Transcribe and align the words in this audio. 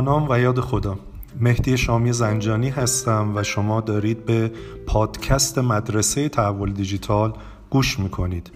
نام 0.00 0.26
و 0.30 0.40
یاد 0.40 0.60
خدا. 0.60 0.98
مهدی 1.40 1.76
شامی 1.76 2.12
زنجانی 2.12 2.68
هستم 2.68 3.32
و 3.36 3.42
شما 3.42 3.80
دارید 3.80 4.24
به 4.24 4.50
پادکست 4.86 5.58
مدرسه 5.58 6.28
تحول 6.28 6.72
دیجیتال 6.72 7.32
گوش 7.70 7.98
می‌کنید. 7.98 8.52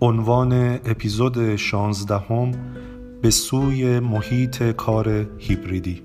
عنوان 0.00 0.52
اپیزود 0.84 1.56
16 1.56 2.18
هم 2.18 2.52
به 3.22 3.30
سوی 3.30 4.00
محیط 4.00 4.62
کار 4.62 5.26
هیبریدی. 5.38 6.02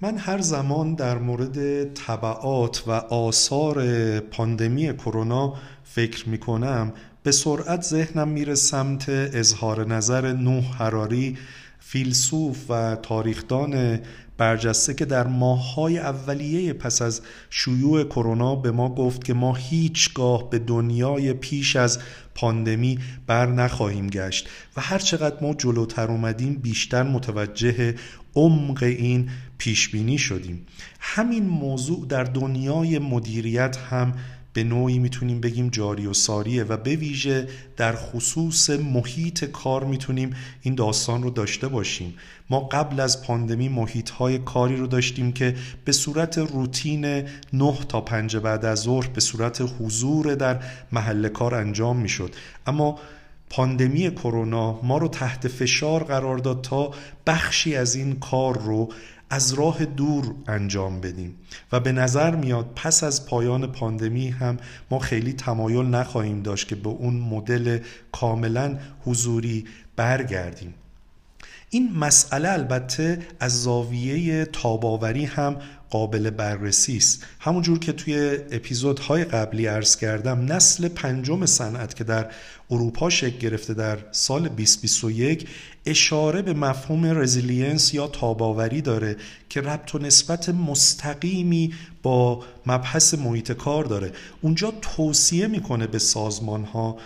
من 0.00 0.18
هر 0.18 0.40
زمان 0.40 0.94
در 0.94 1.18
مورد 1.18 1.84
طبعات 1.94 2.84
و 2.86 2.90
آثار 2.90 3.80
پاندمی 4.20 4.96
کرونا 4.96 5.54
فکر 5.84 6.28
می 6.28 6.38
کنم 6.38 6.92
به 7.26 7.32
سرعت 7.32 7.82
ذهنم 7.82 8.28
میره 8.28 8.54
سمت 8.54 9.08
اظهار 9.08 9.86
نظر 9.86 10.32
نوح 10.32 10.64
حراری 10.64 11.36
فیلسوف 11.78 12.70
و 12.70 12.96
تاریخدان 13.02 14.00
برجسته 14.38 14.94
که 14.94 15.04
در 15.04 15.26
ماههای 15.26 15.98
اولیه 15.98 16.72
پس 16.72 17.02
از 17.02 17.20
شیوع 17.50 18.04
کرونا 18.04 18.54
به 18.54 18.70
ما 18.70 18.94
گفت 18.94 19.24
که 19.24 19.34
ما 19.34 19.54
هیچگاه 19.54 20.50
به 20.50 20.58
دنیای 20.58 21.32
پیش 21.32 21.76
از 21.76 21.98
پاندمی 22.34 22.98
بر 23.26 23.46
نخواهیم 23.46 24.06
گشت 24.06 24.48
و 24.76 24.80
هر 24.80 24.98
چقدر 24.98 25.36
ما 25.42 25.54
جلوتر 25.54 26.10
اومدیم 26.10 26.54
بیشتر 26.54 27.02
متوجه 27.02 27.94
عمق 28.34 28.82
این 28.82 29.30
پیش 29.58 29.88
بینی 29.88 30.18
شدیم. 30.18 30.66
همین 31.00 31.46
موضوع 31.46 32.06
در 32.06 32.24
دنیای 32.24 32.98
مدیریت 32.98 33.76
هم 33.76 34.14
به 34.56 34.64
نوعی 34.64 34.98
می‌تونیم 34.98 35.40
بگیم 35.40 35.68
جاری 35.68 36.06
و 36.06 36.12
ساریه 36.12 36.64
و 36.64 36.76
به 36.76 36.96
ویژه 36.96 37.48
در 37.76 37.96
خصوص 37.96 38.70
محیط 38.70 39.44
کار 39.44 39.84
می‌تونیم 39.84 40.36
این 40.62 40.74
داستان 40.74 41.22
رو 41.22 41.30
داشته 41.30 41.68
باشیم. 41.68 42.14
ما 42.50 42.60
قبل 42.60 43.00
از 43.00 43.22
پاندمی 43.22 43.68
محیط 43.68 44.10
های 44.10 44.38
کاری 44.38 44.76
رو 44.76 44.86
داشتیم 44.86 45.32
که 45.32 45.56
به 45.84 45.92
صورت 45.92 46.38
روتین 46.38 47.24
9 47.52 47.78
تا 47.88 48.00
5 48.00 48.36
بعد 48.36 48.64
از 48.64 48.80
ظهر 48.80 49.06
به 49.06 49.20
صورت 49.20 49.62
حضور 49.80 50.34
در 50.34 50.62
محل 50.92 51.28
کار 51.28 51.54
انجام 51.54 51.96
می‌شد. 51.96 52.34
اما 52.66 52.98
پاندمی 53.50 54.10
کرونا 54.10 54.80
ما 54.82 54.98
رو 54.98 55.08
تحت 55.08 55.48
فشار 55.48 56.04
قرار 56.04 56.38
داد 56.38 56.62
تا 56.62 56.90
بخشی 57.26 57.76
از 57.76 57.94
این 57.94 58.16
کار 58.18 58.58
رو 58.58 58.88
از 59.30 59.52
راه 59.52 59.84
دور 59.84 60.34
انجام 60.46 61.00
بدیم. 61.00 61.38
و 61.72 61.80
به 61.80 61.92
نظر 61.92 62.36
میاد 62.36 62.72
پس 62.76 63.04
از 63.04 63.26
پایان 63.26 63.72
پاندمی 63.72 64.28
هم 64.28 64.56
ما 64.90 64.98
خیلی 64.98 65.32
تمایل 65.32 65.86
نخواهیم 65.86 66.42
داشت 66.42 66.68
که 66.68 66.74
به 66.74 66.88
اون 66.88 67.14
مدل 67.14 67.78
کاملا 68.12 68.78
حضوری 69.04 69.64
برگردیم. 69.96 70.74
این 71.70 71.92
مسئله 71.98 72.50
البته 72.50 73.18
از 73.40 73.62
زاویه 73.62 74.44
تاباوری 74.44 75.24
هم 75.24 75.56
قابل 75.90 76.30
بررسی 76.30 76.96
است. 76.96 77.26
همونجور 77.40 77.78
که 77.78 77.92
توی 77.92 78.38
اپیزودهای 78.50 79.24
قبلی 79.24 79.66
عرض 79.66 79.96
کردم 79.96 80.52
نسل 80.52 80.88
پنجم 80.88 81.46
صنعت 81.46 81.96
که 81.96 82.04
در 82.04 82.30
اروپا 82.70 83.10
شکل 83.10 83.38
گرفته 83.38 83.74
در 83.74 83.98
سال 84.10 84.42
2021 84.42 85.48
اشاره 85.86 86.42
به 86.42 86.52
مفهوم 86.52 87.06
resilience 87.06 87.94
یا 87.94 88.06
تاب‌آوری 88.08 88.82
داره 88.82 89.16
که 89.48 89.60
ربط 89.60 89.94
و 89.94 89.98
نسبت 89.98 90.48
مستقیمی 90.48 91.74
با 92.02 92.42
مبحث 92.66 93.14
محیط 93.14 93.52
کار 93.52 93.84
داره. 93.84 94.12
اونجا 94.40 94.72
توصیه 94.82 95.46
می‌کنه 95.46 95.86
به 95.86 95.98
سازمان 95.98 96.64
ها 96.64 96.96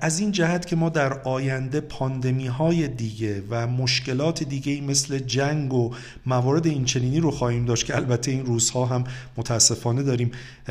از 0.00 0.18
این 0.18 0.32
جهت 0.32 0.66
که 0.66 0.76
ما 0.76 0.88
در 0.88 1.12
آینده 1.22 1.80
پاندمی 1.80 2.46
های 2.46 2.88
دیگه 2.88 3.42
و 3.50 3.66
مشکلات 3.66 4.42
دیگه 4.42 4.80
مثل 4.80 5.18
جنگ 5.18 5.74
و 5.74 5.94
موارد 6.26 6.66
اینچنینی 6.66 7.20
رو 7.20 7.30
خواهیم 7.30 7.64
داشت 7.64 7.86
که 7.86 7.96
البته 7.96 8.30
این 8.30 8.46
روزها 8.46 8.86
هم 8.86 9.04
متاسفانه 9.36 10.02
داریم 10.02 10.30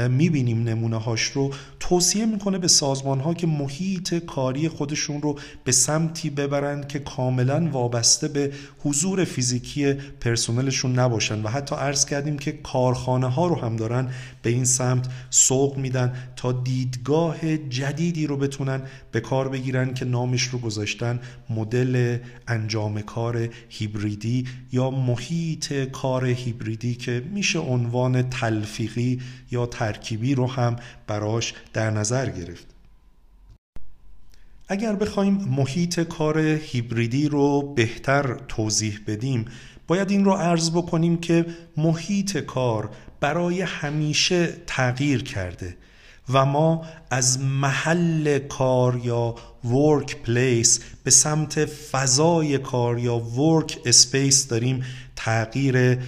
می‌بینیم 0.10 0.64
نمونه 0.64 0.98
هاش 0.98 1.24
رو 1.24 1.54
توصیه 1.80 2.26
می‌کنه 2.26 2.58
به 2.58 2.68
سازمان 2.68 3.20
ها 3.20 3.34
که 3.34 3.48
محیط 3.48 4.14
کاری 4.14 4.70
خودشون 4.70 5.22
رو 5.22 5.40
به 5.64 5.72
سمتی 5.72 6.30
ببرند 6.30 6.88
که 6.88 7.00
کاملا 7.00 7.70
وابسته 7.72 8.28
به 8.28 8.52
حضور 8.80 9.24
فیزیکی 9.24 9.94
پرسنلشون 9.94 11.00
نباشن. 11.00 11.44
و 11.44 11.48
حتی 11.48 11.76
عرض 11.76 12.06
کردیم 12.06 12.38
که 12.38 12.52
کارخانه 12.52 13.28
ها 13.28 13.48
رو 13.48 13.56
هم 13.56 13.76
دارن 13.76 14.10
به 14.42 14.50
این 14.50 14.66
سمت 14.66 15.08
سوق 15.30 15.78
میدن 15.78 16.14
تا 16.36 16.52
دیدگاه 16.52 17.58
جدیدی 17.58 18.28
رو 18.28 18.38
بتونن 18.38 18.82
به 19.12 19.20
کار 19.20 19.50
بگیرن 19.50 19.94
که 19.94 20.06
نامش 20.06 20.44
رو 20.44 20.60
گذاشتن 20.60 21.20
مدل 21.50 22.18
انجام 22.48 23.02
کار 23.02 23.50
هیبریدی 23.70 24.48
یا 24.72 24.90
محیط 24.90 25.74
کار 25.74 26.26
هیبریدی 26.26 26.96
که 26.96 27.24
میشه 27.34 27.60
عنوان 27.60 28.30
تلفیقی 28.30 29.22
یا 29.52 29.66
ترکیبی 29.66 30.36
رو 30.36 30.48
هم 30.48 30.76
براش 31.08 31.54
در 31.74 31.90
نظر 31.90 32.30
گرفت. 32.30 32.68
اگر 34.68 34.96
بخوایم 34.96 35.34
محیط 35.34 36.00
کار 36.00 36.40
هیبریدی 36.40 37.28
رو 37.28 37.74
بهتر 37.76 38.34
توضیح 38.48 39.00
بدیم 39.08 39.46
باید 39.88 40.12
این 40.12 40.26
رو 40.26 40.32
عرض 40.32 40.72
بکنیم 40.72 41.18
که 41.18 41.46
محیط 41.78 42.38
کار 42.38 42.90
برای 43.20 43.62
همیشه 43.62 44.48
تغییر 44.68 45.24
کرده. 45.24 45.78
و 46.30 46.46
ما 46.46 46.86
از 47.12 47.40
محل 47.40 48.40
کار 48.40 49.02
یا 49.04 49.36
workplace 49.66 50.80
به 51.04 51.12
سمت 51.12 51.66
فضای 51.66 52.58
کار 52.58 53.00
یا 53.00 53.20
workspace 53.20 54.48
داریم 54.48 54.84
تغییر 55.16 56.00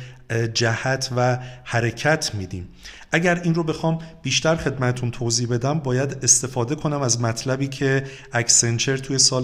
جهت 0.54 1.09
و 1.16 1.38
حرکت 1.64 2.36
میدیم. 2.36 2.70
اگر 3.12 3.42
این 3.44 3.56
رو 3.56 3.64
بخوام 3.64 4.00
بیشتر 4.22 4.56
خدمتون 4.56 5.12
توضیح 5.12 5.48
بدم 5.48 5.80
باید 5.80 6.18
استفاده 6.24 6.76
کنم 6.76 7.02
از 7.02 7.22
مطلبی 7.22 7.68
که 7.68 8.03
اکسنچر 8.34 8.98
توی 8.98 9.18
سال 9.18 9.44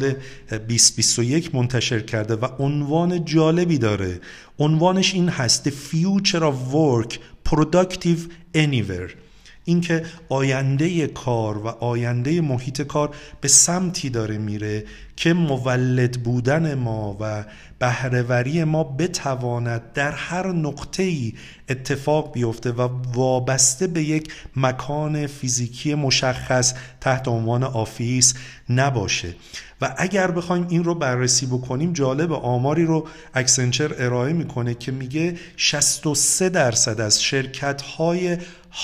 2021 0.49 1.55
منتشر 1.55 1.99
کرده 1.99 2.35
و 2.35 2.47
عنوان 2.59 3.25
جالبی 3.25 3.77
داره. 3.77 4.19
عنوانش 4.59 5.13
این 5.13 5.29
هست 5.29 5.69
The 5.69 5.73
Future 5.73 6.41
of 6.41 6.73
Work 6.73 7.13
Productive 7.49 8.19
Anywhere. 8.55 9.26
اینکه 9.67 10.05
آینده 10.29 11.07
کار 11.07 11.57
و 11.57 11.67
آینده 11.67 12.41
محیط 12.41 12.81
کار 12.81 13.15
به 13.41 13.47
سمتی 13.47 14.09
داره 14.09 14.37
میره 14.37 14.83
که 15.17 15.33
مولد 15.33 16.23
بودن 16.23 16.73
ما 16.73 17.17
و 17.19 17.45
بهره‌وری 17.79 18.63
ما 18.63 18.83
بتواند 18.83 19.81
در 19.93 20.11
هر 20.11 20.47
نقطه 20.47 21.03
ای 21.03 21.33
اتفاق 21.69 22.33
بیفته 22.33 22.71
و 22.71 22.89
وابسته 23.13 23.87
به 23.87 24.03
یک 24.03 24.33
مکان 24.55 25.27
فیزیکی 25.27 25.95
مشخص 25.95 26.73
تحت 27.01 27.27
عنوان 27.27 27.63
office 27.63 28.33
نباشه. 28.69 29.35
و 29.81 29.95
اگر 29.97 30.31
بخوایم 30.31 30.67
این 30.69 30.83
رو 30.83 30.95
بررسی 30.95 31.45
بکنیم 31.45 31.93
جالب 31.93 32.33
آماری 32.33 32.85
رو 32.85 33.07
Accenture 33.33 33.95
ارائه 33.97 34.33
می‌کنه 34.33 34.73
که 34.73 34.91
میگه 34.91 35.35
63 35.57 36.49
درصد 36.49 37.01
از 37.01 37.23
شرکت 37.23 37.81
های 37.81 38.37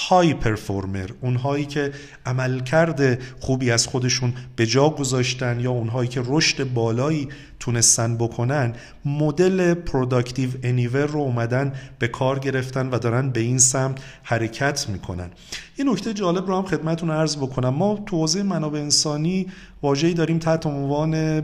high 0.09 0.33
performer 0.33 1.09
اونهایی 1.21 1.65
که 1.65 1.91
عملکرد 2.25 3.21
خوبی 3.39 3.71
از 3.71 3.87
خودشون 3.87 4.33
به 4.55 4.65
جا 4.65 4.89
گذاشتن 4.89 5.59
یا 5.59 5.71
اونهایی 5.71 6.09
که 6.09 6.21
رشد 6.25 6.73
بالایی 6.73 7.29
تونستن 7.59 8.17
بکنن 8.17 8.73
مدل 9.05 9.73
productive 9.73 10.49
anywhere 10.63 11.05
رو 11.05 11.19
اومدن 11.19 11.73
به 11.99 12.07
کار 12.07 12.39
گرفتن 12.39 12.89
و 12.89 12.99
دارن 12.99 13.29
به 13.29 13.39
این 13.39 13.57
سمت 13.57 13.97
حرکت 14.23 14.89
می‌کنن. 14.89 15.29
یه 15.77 15.85
نکته 15.85 16.13
جالب 16.13 16.47
رو 16.47 16.57
هم 16.57 16.65
خدمتون 16.65 17.11
عرض 17.11 17.37
بکنم. 17.37 17.69
ما 17.69 18.03
تو 18.05 18.17
حوزه 18.17 18.43
منابع 18.43 18.79
انسانی 18.79 19.47
واژه‌ای 19.81 20.13
داریم 20.13 20.39
تحت 20.39 20.65
عنوان 20.65 21.41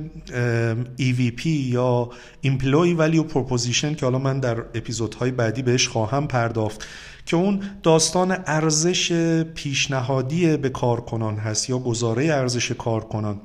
EVP 0.98 1.46
یا 1.46 2.10
Employee 2.46 3.00
Value 3.00 3.34
Proposition 3.34 3.96
که 3.96 4.06
حالا 4.06 4.20
من 4.20 4.40
در 4.40 4.58
اپیزودهای 4.58 5.32
بعدی 5.32 5.62
بهش 5.62 5.88
خواهم 5.88 6.28
پرداخت 6.28 6.88
که 7.26 7.36
اون 7.36 7.60
داستان 7.84 8.32
ارزش 8.46 9.12
پیشنهادی 9.44 10.58
به 10.58 10.70
کارکنان 10.70 11.36
هست 11.36 11.70
یا 11.70 11.80
گزاره 11.80 12.26
ارزش 12.26 12.72
کارکنان. 12.72 13.42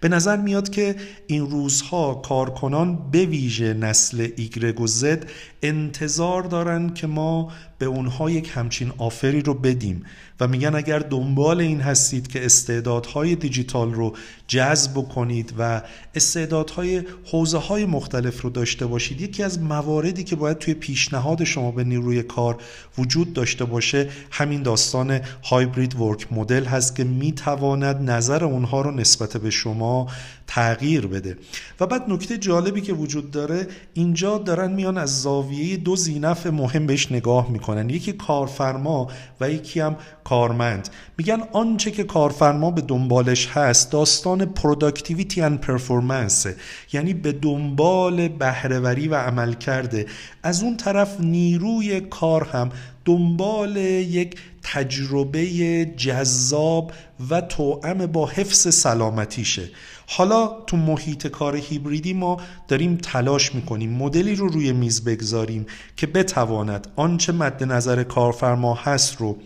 به 0.00 0.08
نظر 0.08 0.36
میاد 0.36 0.68
که 0.68 0.96
این 1.26 1.50
روزها 1.50 2.14
کارکنان 2.14 3.10
به 3.10 3.26
ویژه 3.26 3.74
نسل 3.74 4.28
ایگرگ 4.36 4.80
و 4.80 4.86
زد 4.86 5.30
انتظار 5.68 6.42
دارن 6.42 6.94
که 6.94 7.06
ما 7.06 7.52
به 7.78 7.86
اونها 7.86 8.30
یک 8.30 8.50
همچین 8.54 8.92
آفری 8.98 9.42
رو 9.42 9.54
بدیم. 9.54 10.04
و 10.40 10.48
میگن 10.48 10.74
اگر 10.74 10.98
دنبال 10.98 11.60
این 11.60 11.80
هستید 11.80 12.28
که 12.28 12.44
استعدادهای 12.44 13.34
دیجیتال 13.34 13.94
رو 13.94 14.16
جذب 14.48 15.08
کنید 15.08 15.54
و 15.58 15.82
استعدادهای 16.14 17.02
حوزه 17.24 17.58
های 17.58 17.84
مختلف 17.84 18.42
رو 18.42 18.50
داشته 18.50 18.86
باشید 18.86 19.20
یکی 19.20 19.42
از 19.42 19.62
مواردی 19.62 20.24
که 20.24 20.36
باید 20.36 20.58
توی 20.58 20.74
پیشنهاد 20.74 21.44
شما 21.44 21.70
به 21.70 21.84
نیروی 21.84 22.22
کار 22.22 22.56
وجود 22.98 23.32
داشته 23.32 23.64
باشه 23.64 24.08
همین 24.30 24.62
داستان 24.62 25.20
hybrid 25.42 26.00
work 26.00 26.32
model 26.32 26.64
هست 26.64 26.96
که 26.96 27.04
می‌تواند 27.04 28.10
نظر 28.10 28.44
اونها 28.44 28.80
رو 28.80 28.90
نسبت 28.90 29.36
به 29.36 29.50
شما 29.50 30.06
تغییر 30.46 31.06
بده. 31.06 31.38
و 31.80 31.86
بعد 31.86 32.10
نکته 32.10 32.38
جالبی 32.38 32.80
که 32.80 32.92
وجود 32.92 33.30
داره 33.30 33.66
اینجا 33.94 34.38
دارن 34.38 34.72
میان 34.72 34.98
از 34.98 35.22
زاویه 35.22 35.76
دو 35.76 35.96
ذی‌نفع 35.96 36.46
مهم 36.46 36.86
بهش 36.86 37.12
نگاه 37.12 37.50
می‌کنن. 37.50 37.90
یکی 37.90 38.12
کارفرما 38.12 39.08
و 39.40 39.50
یکی 39.50 39.80
هم 39.80 39.96
کارمند. 40.24 40.88
میگن 41.18 41.42
آنچه 41.52 41.90
که 41.90 42.04
کارفرما 42.04 42.70
به 42.70 42.80
دنبالش 42.80 43.48
هست 43.48 43.92
داستان 43.92 44.44
productivity 44.44 45.42
and 45.42 45.60
performance 45.60 46.46
یعنی 46.92 47.14
به 47.14 47.32
دنبال 47.32 48.28
بهره‌وری 48.28 49.08
و 49.08 49.14
عملکرده 49.14 50.06
از 50.42 50.62
اون 50.62 50.76
طرف 50.76 51.20
نیروی 51.20 52.00
کار 52.00 52.44
هم 52.44 52.70
دنبال 53.04 53.76
یک 53.76 54.36
تجربه 54.72 55.84
جذاب 55.84 56.92
و 57.30 57.40
توأم 57.40 58.06
با 58.06 58.26
حفظ 58.26 58.74
سلامتیشه. 58.74 59.68
حالا 60.06 60.46
تو 60.66 60.76
محیط 60.76 61.26
کار 61.26 61.56
هیبریدی 61.56 62.12
ما 62.12 62.36
داریم 62.68 62.96
تلاش 62.96 63.54
می‌کنیم 63.54 63.92
مدلی 63.92 64.34
رو 64.34 64.48
روی 64.48 64.72
میز 64.72 65.04
بگذاریم 65.04 65.66
که 65.96 66.06
بتواند 66.06 66.86
آنچه 66.96 67.32
مد 67.32 67.64
نظر 67.64 68.02
کارفرما 68.02 68.74
هست 68.74 69.16
رو 69.16 69.38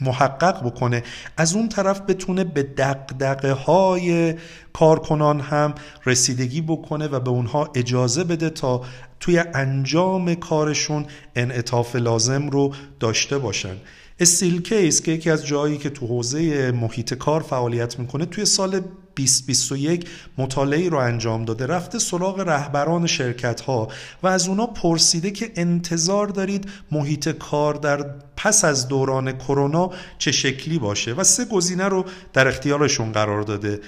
محقق 0.00 0.66
بکنه. 0.66 1.02
از 1.36 1.54
اون 1.54 1.68
طرف 1.68 2.00
بتونه 2.00 2.44
به 2.44 2.62
دقدقه 2.62 3.52
های 3.52 4.34
کارکنان 4.72 5.40
هم 5.40 5.74
رسیدگی 6.06 6.60
بکنه 6.60 7.06
و 7.06 7.20
به 7.20 7.30
اونها 7.30 7.70
اجازه 7.74 8.24
بده 8.24 8.50
تا 8.50 8.82
توی 9.20 9.38
انجام 9.38 10.34
کارشون 10.34 11.06
انعطاف 11.36 11.96
لازم 11.96 12.48
رو 12.48 12.74
داشته 13.00 13.38
باشن. 13.38 13.76
استیل 14.20 14.62
کیس 14.62 15.02
که 15.02 15.12
یکی 15.12 15.30
از 15.30 15.46
جایی 15.46 15.78
که 15.78 15.90
تو 15.90 16.06
حوزه 16.06 16.72
محیط 16.72 17.14
کار 17.14 17.42
فعالیت 17.42 17.98
می‌کنه 17.98 18.26
توی 18.26 18.44
سال 18.44 18.80
2021 19.16 20.08
مطالعه 20.38 20.88
رو 20.88 20.98
انجام 20.98 21.44
داده. 21.44 21.66
رفته 21.66 21.98
سراغ 21.98 22.40
رهبران 22.40 23.06
شرکت 23.06 23.60
ها 23.60 23.88
و 24.22 24.26
از 24.26 24.48
اونا 24.48 24.66
پرسیده 24.66 25.30
که 25.30 25.52
انتظار 25.56 26.26
دارید 26.26 26.70
محیط 26.92 27.28
کار 27.28 27.74
در 27.74 28.06
پس 28.36 28.64
از 28.64 28.88
دوران 28.88 29.32
کرونا 29.32 29.90
چه 30.18 30.32
شکلی 30.32 30.78
باشه. 30.78 31.12
و 31.12 31.24
سه 31.24 31.44
گزینه 31.44 31.84
رو 31.84 32.04
در 32.32 32.48
اختیارشون 32.48 33.12
قرار 33.12 33.42
داده. 33.42 33.80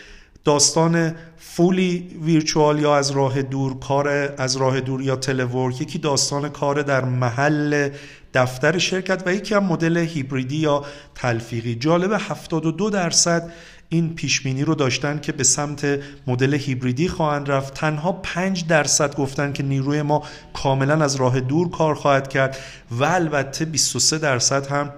داستان 0.46 1.14
فولی 1.38 2.18
ویرچوال 2.22 2.78
یا 2.78 2.96
از 2.96 3.10
راه 3.10 3.42
دور 3.42 3.78
کار 3.78 4.08
از 4.38 4.56
راه 4.56 4.80
دور 4.80 5.02
یا 5.02 5.16
تلورک 5.16 5.80
یکی 5.80 5.98
داستان 5.98 6.48
کار 6.48 6.82
در 6.82 7.04
محل 7.04 7.90
دفتر 8.34 8.78
شرکت 8.78 9.22
و 9.26 9.34
یکی 9.34 9.54
هم 9.54 9.64
مدل 9.64 9.96
هیبریدی 9.96 10.56
یا 10.56 10.84
تلفیقی. 11.14 11.74
جالب 11.74 12.12
72 12.12 12.90
درصد 12.90 13.52
این 13.88 14.14
پیشبینی 14.14 14.64
رو 14.64 14.74
داشتن 14.74 15.18
که 15.18 15.32
به 15.32 15.44
سمت 15.44 16.00
مدل 16.26 16.54
هیبریدی 16.54 17.08
خواهند 17.08 17.50
رفت. 17.50 17.74
تنها 17.74 18.12
5 18.12 18.66
درصد 18.66 19.16
گفتن 19.16 19.52
که 19.52 19.62
نیروی 19.62 20.02
ما 20.02 20.22
کاملا 20.54 21.04
از 21.04 21.16
راه 21.16 21.40
دور 21.40 21.70
کار 21.70 21.94
خواهد 21.94 22.28
کرد 22.28 22.56
و 22.90 23.04
البته 23.04 23.64
23 23.64 24.18
درصد 24.18 24.66
هم 24.66 24.92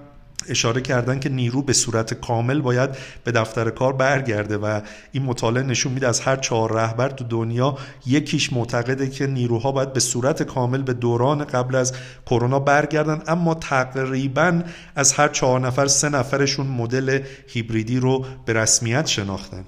اشاره 0.49 0.81
کردن 0.81 1.19
که 1.19 1.29
نیرو 1.29 1.61
به 1.61 1.73
صورت 1.73 2.13
کامل 2.13 2.61
باید 2.61 2.89
به 3.23 3.31
دفتر 3.31 3.69
کار 3.69 3.93
برگرده 3.93 4.57
و 4.57 4.81
این 5.11 5.23
مطالعه 5.23 5.63
نشون 5.63 5.93
میده 5.93 6.07
از 6.07 6.19
هر 6.19 6.35
چهار 6.35 6.73
رهبر 6.73 7.09
تو 7.09 7.23
دنیا 7.23 7.77
یکیش 8.05 8.53
معتقده 8.53 9.09
که 9.09 9.27
نیروها 9.27 9.71
باید 9.71 9.93
به 9.93 9.99
صورت 9.99 10.43
کامل 10.43 10.81
به 10.81 10.93
دوران 10.93 11.43
قبل 11.43 11.75
از 11.75 11.93
کرونا 12.25 12.59
برگردن 12.59 13.21
اما 13.27 13.53
تقریبا 13.53 14.61
از 14.95 15.13
هر 15.13 15.27
چهار 15.27 15.59
نفر 15.59 15.87
سه 15.87 16.09
نفرشون 16.09 16.67
مدل 16.67 17.19
هیبریدی 17.47 17.99
رو 17.99 18.25
به 18.45 18.53
رسمیت 18.53 19.07
شناختن. 19.07 19.65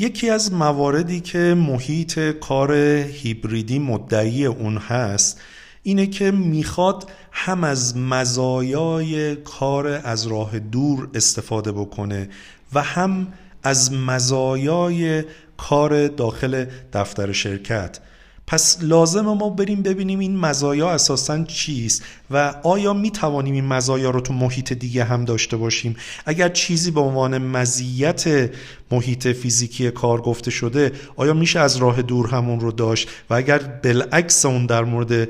یکی 0.00 0.30
از 0.30 0.52
مواردی 0.52 1.20
که 1.20 1.38
محیط 1.38 2.18
کار 2.18 2.72
هیبریدی 2.72 3.78
مدعی 3.78 4.46
اون 4.46 4.76
هست 4.76 5.40
اینه 5.82 6.06
که 6.06 6.30
می‌خواد 6.30 7.10
هم 7.32 7.64
از 7.64 7.96
مزایای 7.96 9.36
کار 9.36 9.86
از 9.86 10.26
راه 10.26 10.58
دور 10.58 11.08
استفاده 11.14 11.72
بکنه 11.72 12.28
و 12.74 12.82
هم 12.82 13.32
از 13.62 13.92
مزایای 13.92 15.24
کار 15.56 16.08
داخل 16.08 16.64
دفتر 16.92 17.32
شرکت. 17.32 17.98
پس 18.46 18.78
لازم 18.82 19.20
ما 19.20 19.50
بریم 19.50 19.82
ببینیم 19.82 20.18
این 20.18 20.36
مزایا 20.36 20.90
اساسا 20.90 21.44
چیست 21.44 22.04
و 22.30 22.54
آیا 22.62 22.92
می 22.92 23.10
توانیم 23.10 23.54
این 23.54 23.64
مزایا 23.64 24.10
رو 24.10 24.20
تو 24.20 24.32
محیط 24.32 24.72
دیگه 24.72 25.04
هم 25.04 25.24
داشته 25.24 25.56
باشیم؟ 25.56 25.96
اگر 26.26 26.48
چیزی 26.48 26.90
به 26.90 27.00
عنوان 27.00 27.38
مزیت 27.38 28.50
محیط 28.90 29.28
فیزیکی 29.28 29.90
کار 29.90 30.20
گفته 30.20 30.50
شده 30.50 30.92
آیا 31.16 31.34
میشه 31.34 31.60
از 31.60 31.76
راه 31.76 32.02
دور 32.02 32.26
همون 32.26 32.60
رو 32.60 32.72
داشت؟ 32.72 33.08
و 33.30 33.34
اگر 33.34 33.58
بالعکس 33.58 34.46
اون 34.46 34.66
در 34.66 34.84
مورد 34.84 35.28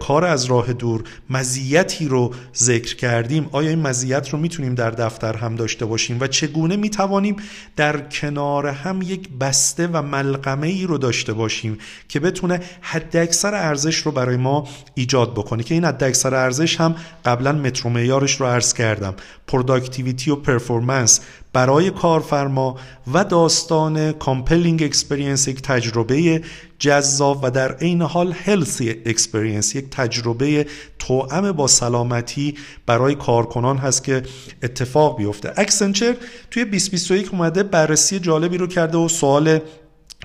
کار 0.00 0.24
از 0.24 0.44
راه 0.44 0.72
دور 0.72 1.04
مزیتی 1.30 2.08
رو 2.08 2.34
ذکر 2.56 2.96
کردیم 2.96 3.48
آیا 3.52 3.70
این 3.70 3.80
مزیت 3.80 4.28
رو 4.28 4.38
می‌تونیم 4.38 4.74
در 4.74 4.90
دفتر 4.90 5.36
هم 5.36 5.56
داشته 5.56 5.84
باشیم؟ 5.84 6.18
و 6.20 6.26
چگونه 6.26 6.76
می‌توانیم 6.76 7.36
در 7.76 8.00
کنار 8.00 8.66
هم 8.66 9.02
یک 9.02 9.28
بسته 9.40 9.86
و 9.86 10.02
ملغمه 10.02 10.66
ای 10.66 10.86
رو 10.86 10.98
داشته 10.98 11.32
باشیم 11.32 11.78
که 12.08 12.20
بتونه 12.20 12.60
حد 12.80 13.16
اکثر 13.16 13.54
ارزش 13.54 13.96
رو 13.96 14.12
برای 14.12 14.36
ما 14.36 14.68
ایجاد 14.94 15.32
بکنه؟ 15.32 15.62
که 15.62 15.74
این 15.74 15.84
حد 15.84 16.02
اکثر 16.32 16.44
ارزش 16.44 16.80
هم 16.80 16.94
قبلا 17.24 17.52
متر 17.52 17.81
و 17.81 17.90
معیارش 17.90 18.40
رو 18.40 18.46
عرض 18.46 18.74
کردم. 18.74 19.14
productivity 19.46 20.30
و 20.30 20.36
performance 20.36 21.20
برای 21.52 21.90
کارفرما 21.90 22.76
و 23.12 23.24
داستان 23.24 24.12
compelling 24.12 24.82
experience 24.82 25.48
یک 25.48 25.62
تجربه 25.62 26.42
جذاب 26.78 27.40
و 27.42 27.50
در 27.50 27.72
عین 27.72 28.02
حال 28.02 28.32
healthy 28.32 28.90
experience 28.90 29.74
یک 29.74 29.90
تجربه 29.90 30.66
توأم 30.98 31.52
با 31.52 31.66
سلامتی 31.66 32.54
برای 32.86 33.14
کارکنان 33.14 33.76
هست 33.76 34.04
که 34.04 34.22
اتفاق 34.62 35.18
بیفته. 35.18 35.52
Accenture 35.56 36.16
توی 36.50 36.64
2021 36.64 37.32
اومده 37.32 37.62
بررسی 37.62 38.18
جالبی 38.18 38.58
رو 38.58 38.66
کرده 38.66 38.98
و 38.98 39.08
سوال 39.08 39.58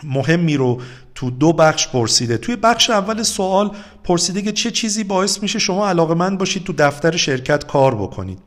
مهمی 0.04 0.58
رو 0.58 0.82
تو 1.18 1.30
دو 1.30 1.54
بخش 1.54 1.88
پرسیده. 1.88 2.38
توی 2.38 2.56
بخش 2.56 2.90
اول 2.90 3.24
سوال 3.24 3.72
پرسیده 4.04 4.42
که 4.42 4.52
چه 4.52 4.72
چیزی 4.72 5.04
باعث 5.04 5.42
میشه 5.44 5.60
شما 5.60 5.90
علاقه 5.90 6.14
من 6.14 6.38
باشید 6.38 6.64
تو 6.64 6.74
دفتر 6.74 7.18
شرکت 7.18 7.68
کار 7.68 7.96
بکنید 7.96 8.40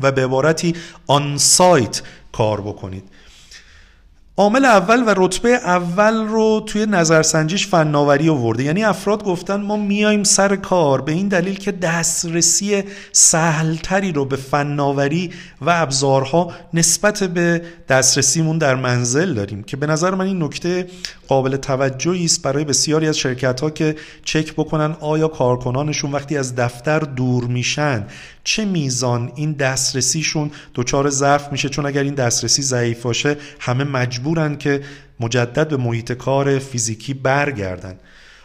و 0.00 0.12
به 0.12 0.24
عبارتی 0.24 0.74
آن 1.06 1.38
سایت 1.38 2.02
کار 2.32 2.60
بکنید. 2.60 3.04
عامل 4.36 4.64
اول 4.64 5.02
و 5.06 5.14
رتبه 5.16 5.48
اول 5.48 6.14
رو 6.14 6.62
توی 6.66 6.86
نظرسنجیش 6.86 7.66
فناوری 7.66 8.28
آورده. 8.28 8.64
یعنی 8.64 8.84
افراد 8.84 9.24
گفتن 9.24 9.60
ما 9.60 9.76
میایم 9.76 10.24
سر 10.24 10.56
کار 10.56 11.00
به 11.00 11.12
این 11.12 11.28
دلیل 11.28 11.58
که 11.58 11.72
دسترسی 11.72 12.82
سهلتری 13.12 14.12
رو 14.12 14.24
به 14.24 14.36
فناوری 14.36 15.30
و 15.60 15.70
ابزارها 15.70 16.52
نسبت 16.74 17.24
به 17.24 17.62
دسترسیمون 17.88 18.58
در 18.58 18.74
منزل 18.74 19.34
داریم. 19.34 19.62
که 19.62 19.76
به 19.76 19.86
نظر 19.86 20.14
من 20.14 20.26
این 20.26 20.42
نکته 20.42 20.86
قابل 21.30 21.56
توجهی 21.56 22.24
است 22.24 22.42
برای 22.42 22.64
بسیاری 22.64 23.08
از 23.08 23.18
شرکت 23.18 23.60
ها 23.60 23.70
که 23.70 23.96
چک 24.24 24.52
بکنن 24.52 24.96
آیا 25.00 25.28
کارکنانشون 25.28 26.12
وقتی 26.12 26.36
از 26.36 26.56
دفتر 26.56 26.98
دور 26.98 27.44
میشن 27.44 28.06
چه 28.44 28.64
میزان 28.64 29.32
این 29.36 29.52
دسترسیشون 29.52 30.50
دچار 30.74 31.10
ضعف 31.10 31.52
میشه؟ 31.52 31.68
چون 31.68 31.86
اگر 31.86 32.02
این 32.02 32.14
دسترسی 32.14 32.62
ضعیف 32.62 33.02
باشه 33.02 33.36
همه 33.60 33.84
مجبورن 33.84 34.56
که 34.56 34.80
مجدد 35.20 35.68
به 35.68 35.76
محیط 35.76 36.12
کار 36.12 36.58
فیزیکی 36.58 37.14
برگردن. 37.14 37.94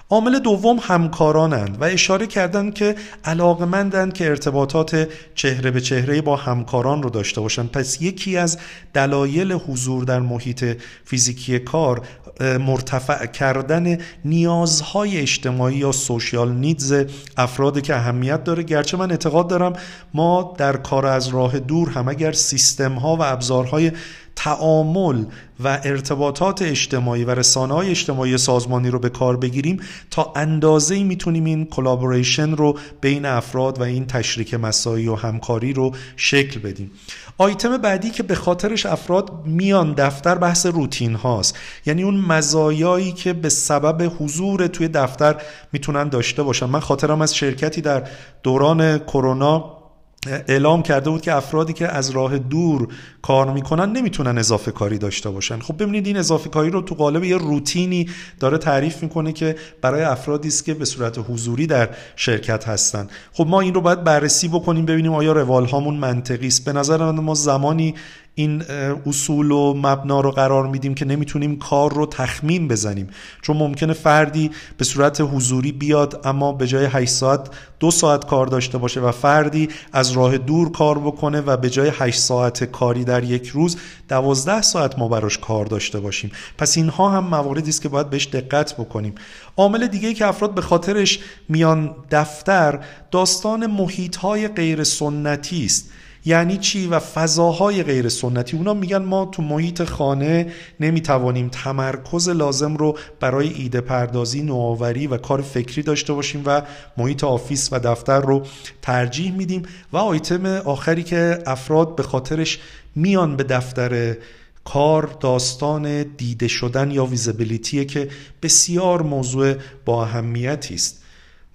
عامل 0.10 0.40
دوم 0.40 0.78
همکارانند 0.82 1.82
و 1.82 1.84
اشاره 1.84 2.28
کردند 2.28 2.74
که 2.74 2.96
علاقمندند 3.24 4.14
که 4.14 4.26
ارتباطات 4.26 5.08
چهره 5.36 5.72
به 5.72 5.82
چهره 5.82 6.22
با 6.22 6.36
همکاران 6.36 7.04
رو 7.04 7.10
داشته 7.10 7.42
باشند. 7.42 7.72
پس 7.72 8.02
یکی 8.02 8.38
از 8.38 8.58
دلایل 8.94 9.52
حضور 9.52 10.04
در 10.04 10.20
محیط 10.20 10.78
فیزیکی 11.06 11.60
کار 11.60 12.02
مرتفع 12.40 13.26
کردن 13.26 13.98
نیازهای 14.26 15.18
اجتماعی 15.18 15.78
یا 15.78 15.92
social 15.92 16.52
needs 16.52 17.06
افرادی 17.38 17.82
که 17.82 17.96
اهمیت 17.96 18.44
داره. 18.44 18.64
گرچه 18.64 18.98
من 18.98 19.12
اعتقاد 19.12 19.48
دارم 19.48 19.74
ما 20.14 20.56
در 20.58 20.78
کار 20.78 21.06
از 21.06 21.28
راه 21.28 21.60
دور 21.60 21.90
هم 21.90 22.08
اگر 22.08 22.32
سیستم 22.32 22.94
ها 22.94 23.16
و 23.16 23.22
ابزارهای 23.22 23.92
تعامل 24.36 25.26
و 25.64 25.80
ارتباطات 25.84 26.62
اجتماعی 26.62 27.24
و 27.24 27.32
رسانه 27.32 27.74
های 27.74 27.90
اجتماعی 27.90 28.38
سازمانی 28.38 28.90
رو 28.90 29.00
به 29.00 29.10
کار 29.10 29.38
بگیریم 29.38 29.80
تا 30.12 30.34
اندازه‌ای 30.36 31.04
می‌تونیم 31.04 31.46
این 31.46 31.66
collaboration 31.66 32.52
رو 32.52 32.78
بین 33.02 33.26
افراد 33.26 33.80
و 33.80 33.84
این 33.84 34.08
تشریک 34.08 34.54
مساعی 34.54 35.08
و 35.08 35.16
همکاری 35.16 35.74
رو 35.74 35.92
شکل 36.16 36.60
بدیم. 36.60 36.92
آیتم 37.38 37.78
بعدی 37.78 38.10
که 38.10 38.24
به 38.24 38.36
خاطرش 38.36 38.86
افراد 38.86 39.46
میان 39.46 39.94
دفتر 39.94 40.36
بحث 40.36 40.66
روتین 40.66 41.16
هاست. 41.16 41.58
یعنی 41.86 42.04
اون 42.04 42.18
مزایایی 42.18 43.12
که 43.12 43.34
به 43.34 43.50
سبب 43.50 44.12
حضور 44.20 44.68
توی 44.68 44.88
دفتر 44.88 45.36
می‌تونن 45.72 46.10
داشته 46.10 46.44
باشن. 46.44 46.66
من 46.66 46.80
خاطرم 46.80 47.22
از 47.22 47.36
شرکتی 47.36 47.82
در 47.82 48.04
دوران 48.44 48.98
کرونا 48.98 49.85
اعلام 50.28 50.84
کرده 50.84 51.10
بود 51.10 51.22
که 51.22 51.36
افرادی 51.36 51.74
که 51.74 51.88
از 51.88 52.10
راه 52.10 52.38
دور 52.38 52.88
کار 53.22 53.52
می‌کنن 53.52 53.92
نمی‌تونن 53.92 54.38
اضافه 54.38 54.72
کاری 54.72 54.98
داشته 54.98 55.30
باشن. 55.30 55.60
خب 55.60 55.84
ببینید 55.84 56.08
این 56.08 56.18
اضافه 56.18 56.50
کاری 56.50 56.70
رو 56.70 56.82
تو 56.82 56.96
قالب 56.96 57.24
یه 57.24 57.38
روتینی 57.38 58.10
داره 58.40 58.58
تعریف 58.58 59.04
می‌کنه 59.04 59.32
که 59.32 59.56
برای 59.82 60.02
افرادی 60.02 60.48
است 60.48 60.66
که 60.66 60.74
به 60.74 60.86
صورت 60.86 61.20
حضوری 61.30 61.68
در 61.68 61.90
شرکت 62.16 62.68
هستن. 62.68 63.08
خب 63.34 63.48
ما 63.48 63.62
این 63.62 63.74
رو 63.74 63.82
باید 63.82 64.04
بررسی 64.04 64.48
بکنیم 64.48 64.86
ببینیم 64.86 65.14
آیا 65.14 65.32
روال 65.32 65.66
هامون 65.66 65.98
منطقی 65.98 66.48
است. 66.48 66.66
به 66.66 66.74
نظر 66.74 66.98
من 66.98 67.24
ما 67.24 67.34
زمانی 67.34 67.96
این 68.36 68.64
اصول 69.06 69.52
و 69.52 69.74
مبنا 69.74 70.22
رو 70.22 70.32
قرار 70.32 70.68
میدیم 70.68 70.94
که 70.94 71.06
نمی‌تونیم 71.06 71.60
کار 71.60 71.94
رو 71.94 72.06
تخمین 72.06 72.68
بزنیم. 72.68 73.08
چون 73.42 73.58
ممکنه 73.58 73.94
فردی 73.94 74.52
به 74.78 74.86
صورت 74.86 75.22
حضوری 75.22 75.72
بیاد 75.72 76.22
اما 76.24 76.54
به 76.54 76.68
جای 76.68 76.86
8 76.86 77.12
ساعت 77.12 77.50
دو 77.80 77.92
ساعت 77.92 78.26
کار 78.26 78.48
داشته 78.48 78.78
باشه 78.78 79.00
و 79.00 79.12
فردی 79.12 79.70
از 79.94 80.12
راه 80.12 80.38
دور 80.38 80.72
کار 80.72 81.00
بکنه 81.00 81.42
و 81.42 81.58
به 81.58 81.70
جای 81.70 81.92
8 81.94 82.20
ساعت 82.20 82.64
کاری 82.64 83.04
در 83.04 83.24
یک 83.24 83.48
روز 83.48 83.78
12 84.10 84.62
ساعت 84.62 85.00
ما 85.00 85.08
براش 85.08 85.38
کار 85.38 85.66
داشته 85.66 86.00
باشیم. 86.00 86.32
پس 86.58 86.78
اینها 86.78 87.10
هم 87.10 87.24
مواردی 87.24 87.70
است 87.70 87.82
که 87.82 87.90
باید 87.90 88.10
بهش 88.10 88.26
دقت 88.26 88.74
بکنیم. 88.74 89.16
عامل 89.58 89.88
دیگه 89.88 90.14
که 90.14 90.28
افراد 90.28 90.54
به 90.54 90.62
خاطرش 90.62 91.20
میان 91.50 91.96
دفتر 92.12 92.80
داستان 93.12 93.66
محیط 93.68 94.16
های 94.16 94.48
غیر 94.48 94.84
سنتی 94.84 95.66
است. 95.66 95.92
یعنی 96.26 96.58
چی 96.58 96.88
و 96.88 97.00
فضاهای 97.00 97.84
غیر 97.84 98.10
سنتی. 98.10 98.58
اونا 98.58 98.74
میگن 98.74 98.98
ما 98.98 99.26
تو 99.26 99.42
محیط 99.42 99.84
خانه 99.84 100.52
نمی‌توانیم 100.80 101.50
تمرکز 101.50 102.30
لازم 102.30 102.78
رو 102.78 102.98
برای 103.20 103.54
ایده 103.54 103.82
پردازی 103.82 104.44
نوآوری 104.44 105.08
و 105.08 105.18
کار 105.18 105.42
فکری 105.42 105.82
داشته 105.82 106.14
باشیم 106.14 106.44
و 106.46 106.62
محیط 106.98 107.24
office 107.24 107.70
و 107.72 107.80
دفتر 107.80 108.20
رو 108.20 108.46
ترجیح 108.82 109.32
میدیم. 109.32 109.64
و 109.94 109.98
آیتم 109.98 110.46
آخری 110.46 111.04
که 111.04 111.40
افراد 111.46 111.96
به 111.96 112.04
خاطرش 112.04 112.60
میان 112.96 113.36
به 113.36 113.44
دفتر 113.44 114.16
کار 114.64 115.18
داستان 115.20 116.04
دیده 116.04 116.48
شدن 116.48 116.92
یا 116.92 117.06
ویزیبیلیتیه 117.06 117.86
که 117.86 118.10
بسیار 118.42 119.02
موضوع 119.02 119.54
با 119.86 120.04
اهمیتی 120.04 120.74
است. 120.74 121.04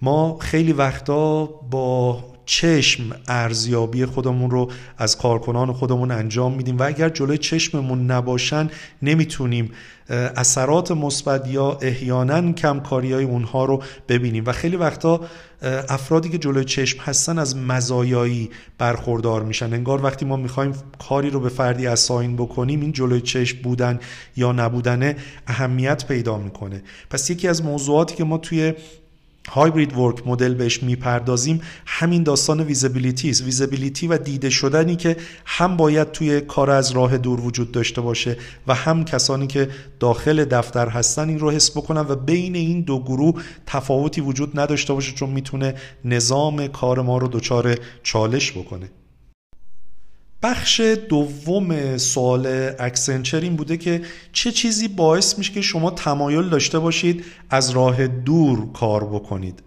ما 0.01 0.37
خیلی 0.37 0.73
وقتا 0.73 1.45
با 1.45 2.23
چشم 2.51 3.03
ارزیابی 3.27 4.05
خودمون 4.05 4.51
رو 4.51 4.71
از 4.97 5.17
کارکنان 5.17 5.73
خودمون 5.73 6.11
انجام 6.11 6.53
میدیم 6.53 6.77
و 6.77 6.83
اگر 6.83 7.09
جلوی 7.09 7.37
چشممون 7.37 8.11
نباشن 8.11 8.69
نمی‌تونیم 9.01 9.71
اثرات 10.09 10.91
مثبت 10.91 11.47
یا 11.47 11.77
احیانا 11.81 12.51
کمکاری 12.51 13.13
های 13.13 13.23
اونها 13.23 13.65
رو 13.65 13.83
ببینیم. 14.09 14.43
و 14.45 14.51
خیلی 14.51 14.75
وقتا 14.75 15.21
افرادی 15.89 16.29
که 16.29 16.37
جلوی 16.37 16.65
چشم 16.65 16.99
هستن 16.99 17.39
از 17.39 17.57
مزایایی 17.57 18.49
برخوردار 18.77 19.43
میشن. 19.43 19.73
انگار 19.73 20.03
وقتی 20.03 20.25
ما 20.25 20.35
می‌خوایم 20.35 20.73
کاری 21.09 21.29
رو 21.29 21.39
به 21.39 21.49
فردی 21.49 21.87
اساین 21.87 22.35
بکنیم 22.35 22.81
این 22.81 22.91
جلوی 22.91 23.21
چشم 23.21 23.61
بودن 23.61 23.99
یا 24.35 24.51
نبودنه 24.51 25.15
اهمیت 25.47 26.07
پیدا 26.07 26.37
می‌کنه. 26.37 26.83
پس 27.09 27.29
یکی 27.29 27.47
از 27.47 27.63
موضوعاتی 27.63 28.15
که 28.15 28.23
ما 28.23 28.37
توی 28.37 28.73
هایبرید 29.49 29.97
ورک 29.97 30.27
مدل 30.27 30.53
بهش 30.53 30.83
می‌پردازیم 30.83 31.61
همین 31.85 32.23
داستان 32.23 32.61
ویزیبیلیتی 32.61 33.29
است. 33.29 33.43
ویزیبیلیتی 33.43 34.07
و 34.07 34.17
دیده 34.17 34.49
شدنی 34.49 34.95
که 34.95 35.17
هم 35.45 35.77
باید 35.77 36.11
توی 36.11 36.41
کار 36.41 36.69
از 36.69 36.91
راه 36.91 37.17
دور 37.17 37.41
وجود 37.41 37.71
داشته 37.71 38.01
باشه 38.01 38.37
و 38.67 38.73
هم 38.73 39.05
کسانی 39.05 39.47
که 39.47 39.69
داخل 39.99 40.45
دفتر 40.45 40.89
هستن 40.89 41.29
این 41.29 41.39
رو 41.39 41.51
حس 41.51 41.71
بکنن 41.77 42.01
و 42.01 42.15
بین 42.15 42.55
این 42.55 42.81
دو 42.81 43.03
گروه 43.03 43.41
تفاوتی 43.65 44.21
وجود 44.21 44.59
نداشته 44.59 44.93
باشه 44.93 45.11
چون 45.11 45.29
می‌تونه 45.29 45.75
نظام 46.05 46.67
کار 46.67 47.01
ما 47.01 47.17
رو 47.17 47.27
دچار 47.27 47.77
چالش 48.03 48.51
بکنه. 48.51 48.89
بخش 50.43 50.81
دوم 51.09 51.97
سوال 51.97 52.71
Accenture 52.79 53.39
این 53.39 53.55
بوده 53.55 53.77
که 53.77 54.01
چه 54.33 54.51
چیزی 54.51 54.87
باعث 54.87 55.37
میشه 55.37 55.53
که 55.53 55.61
شما 55.61 55.91
تمایل 55.91 56.49
داشته 56.49 56.79
باشید 56.79 57.25
از 57.49 57.69
راه 57.69 58.07
دور 58.07 58.71
کار 58.71 59.05
بکنید؟ 59.05 59.63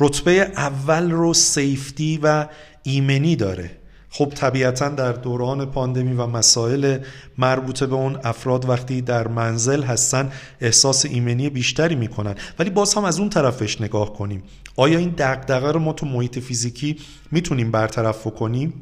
رتبه 0.00 0.32
اول 0.56 1.10
رو 1.10 1.34
safety 1.34 2.20
و 2.22 2.46
ایمنی 2.82 3.36
داره. 3.36 3.70
خب 4.10 4.32
طبیعتا 4.34 4.88
در 4.88 5.12
دوران 5.12 5.66
پاندمی 5.66 6.12
و 6.12 6.26
مسائل 6.26 6.98
مربوطه 7.38 7.86
به 7.86 7.94
اون 7.94 8.18
افراد 8.24 8.68
وقتی 8.68 9.00
در 9.00 9.28
منزل 9.28 9.82
هستن 9.82 10.32
احساس 10.60 11.04
ایمنی 11.06 11.50
بیشتری 11.50 11.94
می‌کنن. 11.94 12.34
ولی 12.58 12.70
باز 12.70 12.94
هم 12.94 13.04
از 13.04 13.18
اون 13.18 13.28
طرفش 13.28 13.80
نگاه 13.80 14.12
کنیم. 14.12 14.42
آیا 14.76 14.98
این 14.98 15.10
دقدقه 15.10 15.70
رو 15.70 15.80
ما 15.80 15.92
تو 15.92 16.06
محیط 16.06 16.38
فیزیکی 16.38 16.96
می‌تونیم 17.30 17.70
برطرف 17.70 18.24
کنیم 18.24 18.72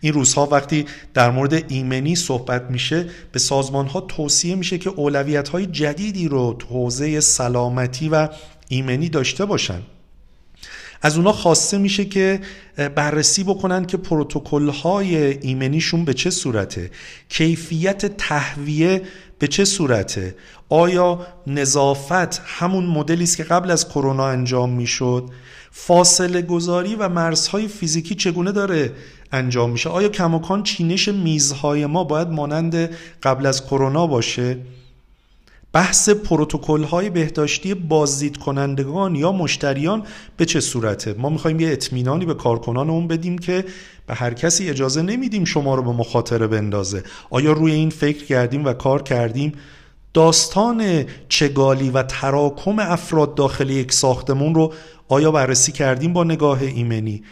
این 0.00 0.12
روزها 0.12 0.46
وقتی 0.46 0.86
در 1.14 1.30
مورد 1.30 1.72
ایمنی 1.72 2.16
صحبت 2.16 2.70
میشه 2.70 3.06
به 3.32 3.38
سازمان 3.38 3.86
ها 3.86 4.00
توصیه 4.00 4.54
میشه 4.54 4.78
که 4.78 4.90
اولویت 4.90 5.48
های 5.48 5.66
جدیدی 5.66 6.28
رو 6.28 6.56
تو 6.58 6.66
حوزه 6.66 7.20
سلامتی 7.20 8.08
و 8.08 8.28
ایمنی 8.68 9.08
داشته 9.08 9.44
باشن. 9.44 9.82
از 11.02 11.16
اونا 11.16 11.32
خواسته 11.32 11.78
میشه 11.78 12.04
که 12.04 12.40
بررسی 12.94 13.44
بکنن 13.44 13.84
که 13.84 13.96
پروتکل 13.96 14.68
های 14.68 15.16
ایمنیشون 15.16 16.04
به 16.04 16.14
چه 16.14 16.30
صورته 16.30 16.90
کیفیت 17.28 18.16
تهویه 18.16 19.02
به 19.38 19.46
چه 19.46 19.64
صورته 19.64 20.34
آیا 20.68 21.26
نظافت 21.46 22.42
همون 22.44 22.86
مدلی 22.86 23.24
است 23.24 23.36
که 23.36 23.44
قبل 23.44 23.70
از 23.70 23.88
کرونا 23.88 24.28
انجام 24.28 24.72
می‌شد 24.72 25.30
فاصله 25.70 26.42
گذاری 26.42 26.94
و 26.94 27.08
مرزهای 27.08 27.68
فیزیکی 27.68 28.14
چگونه 28.14 28.52
داره 28.52 28.92
انجام 29.32 29.70
میشه. 29.70 29.88
آیا 29.88 30.08
کماکان 30.08 30.62
چینش 30.62 31.08
میزهای 31.08 31.86
ما 31.86 32.04
باید 32.04 32.28
مانند 32.28 32.90
قبل 33.22 33.46
از 33.46 33.64
کرونا 33.64 34.06
باشه؟ 34.06 34.58
بحث 35.72 36.08
پروتکل 36.08 36.82
های 36.82 37.10
بهداشتی 37.10 37.74
بازدید 37.74 38.36
کنندگان 38.36 39.14
یا 39.14 39.32
مشتریان 39.32 40.02
به 40.36 40.44
چه 40.44 40.60
صورته؟ 40.60 41.14
ما 41.18 41.28
می‌خوایم 41.28 41.60
یه 41.60 41.72
اطمینانی 41.72 42.26
به 42.26 42.34
کارکنانمون 42.34 43.08
بدیم 43.08 43.38
که 43.38 43.64
به 44.06 44.14
هر 44.14 44.34
کسی 44.34 44.70
اجازه 44.70 45.02
نمیدیم 45.02 45.44
شما 45.44 45.74
رو 45.74 45.82
به 45.82 45.90
مخاطره 45.90 46.46
بندازه. 46.46 47.02
آیا 47.30 47.52
روی 47.52 47.72
این 47.72 47.90
فکر 47.90 48.24
کردیم 48.24 48.64
و 48.64 48.72
کار 48.72 49.02
کردیم؟ 49.02 49.52
داستان 50.14 51.04
چگالی 51.28 51.90
و 51.90 52.02
تراکم 52.02 52.78
افراد 52.78 53.34
داخل 53.34 53.70
یک 53.70 53.92
ساختمون 53.92 54.54
رو 54.54 54.72
آیا 55.08 55.30
بررسی 55.30 55.72
کردیم 55.72 56.12
با 56.12 56.24
نگاه 56.24 56.62
ایمنی؟ 56.62 57.22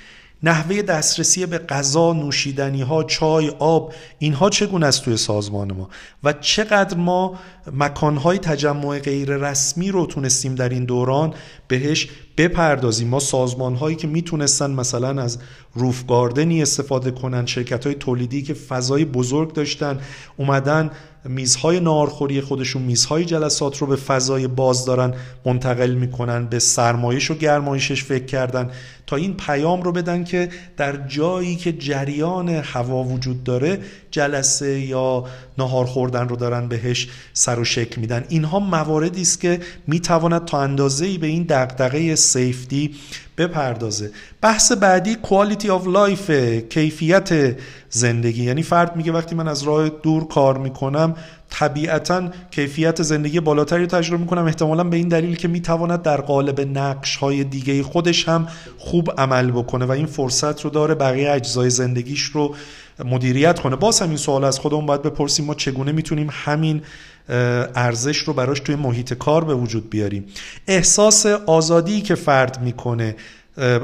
نحوه 0.44 0.82
دسترسی 0.82 1.46
به 1.46 1.58
غذا، 1.58 2.12
نوشیدنی 2.12 2.82
ها، 2.82 3.04
چای، 3.04 3.48
آب 3.58 3.92
اینها 4.18 4.50
چگونه 4.50 4.86
است 4.86 5.04
توی 5.04 5.16
سازمان 5.16 5.72
ما؟ 5.72 5.88
و 6.24 6.32
چقدر 6.32 6.96
ما 6.96 7.38
مکانهای 7.72 8.38
تجمع 8.38 8.98
غیر 8.98 9.36
رسمی 9.36 9.90
رو 9.90 10.06
تونستیم 10.06 10.54
در 10.54 10.68
این 10.68 10.84
دوران 10.84 11.34
بهش 11.68 12.08
بپردازیم؟ 12.36 13.08
ما 13.08 13.20
سازمان 13.20 13.74
هایی 13.74 13.96
که 13.96 14.06
می‌تونستن 14.06 14.70
مثلا 14.70 15.22
از 15.22 15.38
روف 15.74 16.06
گاردنی 16.06 16.62
استفاده 16.62 17.10
کنن 17.10 17.46
شرکت 17.46 17.86
های 17.86 17.94
تولیدی 17.94 18.42
که 18.42 18.54
فضای 18.54 19.04
بزرگ 19.04 19.52
داشتن 19.52 20.00
اومدن 20.36 20.90
میزهای 21.24 21.80
نارخوری 21.80 22.40
خودشون 22.40 22.82
میزهای 22.82 23.24
جلسات 23.24 23.78
رو 23.78 23.86
به 23.86 23.96
فضای 23.96 24.46
باز 24.46 24.84
دارن 24.84 25.14
منتقل 25.44 25.94
می‌کنن 25.94 26.46
به 26.46 26.58
سرمایش 26.58 27.30
و 27.30 27.34
گرمایشش 27.34 28.04
فکر 28.04 28.24
کردن. 28.24 28.70
این 29.14 29.36
پیام 29.36 29.82
رو 29.82 29.92
بدن 29.92 30.24
که 30.24 30.48
در 30.76 30.96
جایی 31.06 31.56
که 31.56 31.72
جریان 31.72 32.48
هوا 32.48 33.04
وجود 33.04 33.44
داره 33.44 33.80
جلسه 34.10 34.80
یا 34.80 35.24
نهار 35.58 35.86
خوردن 35.86 36.28
رو 36.28 36.36
دارن 36.36 36.68
بهش 36.68 37.08
سر 37.32 37.58
و 37.58 37.64
شکل 37.64 38.00
میدن. 38.00 38.24
اینها 38.28 38.60
مواردی 38.60 39.22
است 39.22 39.40
که 39.40 39.60
می‌تواند 39.86 40.44
تا 40.44 40.62
اندازه 40.62 41.06
ای 41.06 41.18
به 41.18 41.26
این 41.26 41.46
دغدغه 41.48 42.14
سیفتی 42.14 42.94
بپردازه. 43.38 44.10
بحث 44.40 44.72
بعدی 44.72 45.16
quality 45.22 45.66
of 45.66 45.86
life 45.94 46.30
کیفیت 46.68 47.56
زندگی. 47.90 48.44
یعنی 48.44 48.62
فرد 48.62 48.96
میگه 48.96 49.12
وقتی 49.12 49.34
من 49.34 49.48
از 49.48 49.62
راه 49.62 49.88
دور 49.88 50.28
کار 50.28 50.58
می‌کنم 50.58 51.14
طبیعتا 51.58 52.28
کیفیت 52.50 53.02
زندگی 53.02 53.40
بالاتری 53.40 53.86
تجربه 53.86 54.20
می‌کنم. 54.22 54.44
احتمالا 54.44 54.84
به 54.84 54.96
این 54.96 55.08
دلیل 55.08 55.36
که 55.36 55.48
می‌تواند 55.48 56.02
در 56.02 56.20
قالب 56.20 56.60
نقش 56.60 57.16
های 57.16 57.44
دیگه 57.44 57.82
خودش 57.82 58.28
هم 58.28 58.48
خوب 58.78 59.10
عمل 59.18 59.50
بکنه 59.50 59.84
و 59.84 59.90
این 59.90 60.06
فرصت 60.06 60.60
رو 60.60 60.70
داره 60.70 60.94
بقیه 60.94 61.30
اجزای 61.30 61.70
زندگیش 61.70 62.22
رو 62.22 62.54
مدیریت 63.04 63.58
کنه. 63.60 63.76
باز 63.76 64.00
همین 64.00 64.16
سوال 64.16 64.44
از 64.44 64.58
خودمون 64.58 64.86
باید 64.86 65.02
بپرسیم 65.02 65.44
ما 65.44 65.54
چگونه 65.54 65.92
می‌تونیم 65.92 66.28
همین 66.30 66.82
ارزش 67.28 68.16
رو 68.16 68.32
براش 68.32 68.60
توی 68.60 68.74
محیط 68.74 69.14
کار 69.14 69.44
به 69.44 69.54
وجود 69.54 69.90
بیاریم؟ 69.90 70.26
احساس 70.66 71.26
آزادی 71.26 72.00
که 72.00 72.14
فرد 72.14 72.62
می‌کنه 72.62 73.16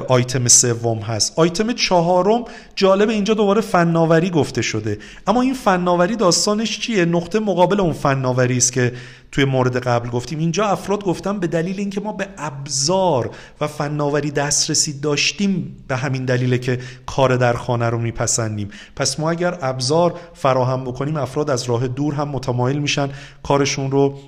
آیتم 0.07 0.47
سوم 0.47 0.97
هست. 0.97 1.33
آیتم 1.35 1.73
چهارم 1.73 2.43
جالب 2.75 3.09
اینجا 3.09 3.33
دوباره 3.33 3.61
فناوری 3.61 4.29
گفته 4.29 4.61
شده. 4.61 4.97
اما 5.27 5.41
این 5.41 5.53
فناوری 5.53 6.15
داستانش 6.15 6.79
چیه؟ 6.79 7.05
نقطه 7.05 7.39
مقابل 7.39 7.79
اون 7.79 7.93
فناوری 7.93 8.57
است 8.57 8.73
که 8.73 8.93
توی 9.31 9.45
مورد 9.45 9.77
قبل 9.77 10.09
گفتیم. 10.09 10.39
اینجا 10.39 10.65
افراد 10.65 11.03
گفتم 11.03 11.39
به 11.39 11.47
دلیل 11.47 11.79
اینکه 11.79 12.01
ما 12.01 12.13
به 12.13 12.27
ابزار 12.37 13.29
و 13.61 13.67
فناوری 13.67 14.31
دسترسی 14.31 14.99
داشتیم 14.99 15.83
به 15.87 15.95
همین 15.95 16.25
دلیله 16.25 16.57
که 16.57 16.79
کار 17.05 17.35
در 17.35 17.53
خانه 17.53 17.89
رو 17.89 17.97
میپسندیم. 17.97 18.69
پس 18.95 19.19
ما 19.19 19.29
اگر 19.29 19.57
ابزار 19.61 20.13
فراهم 20.33 20.83
بکنیم 20.83 21.17
افراد 21.17 21.49
از 21.49 21.63
راه 21.63 21.87
دور 21.87 22.13
هم 22.13 22.27
متمایل 22.27 22.77
میشن 22.77 23.09
کارشون 23.43 23.91
رو 23.91 24.19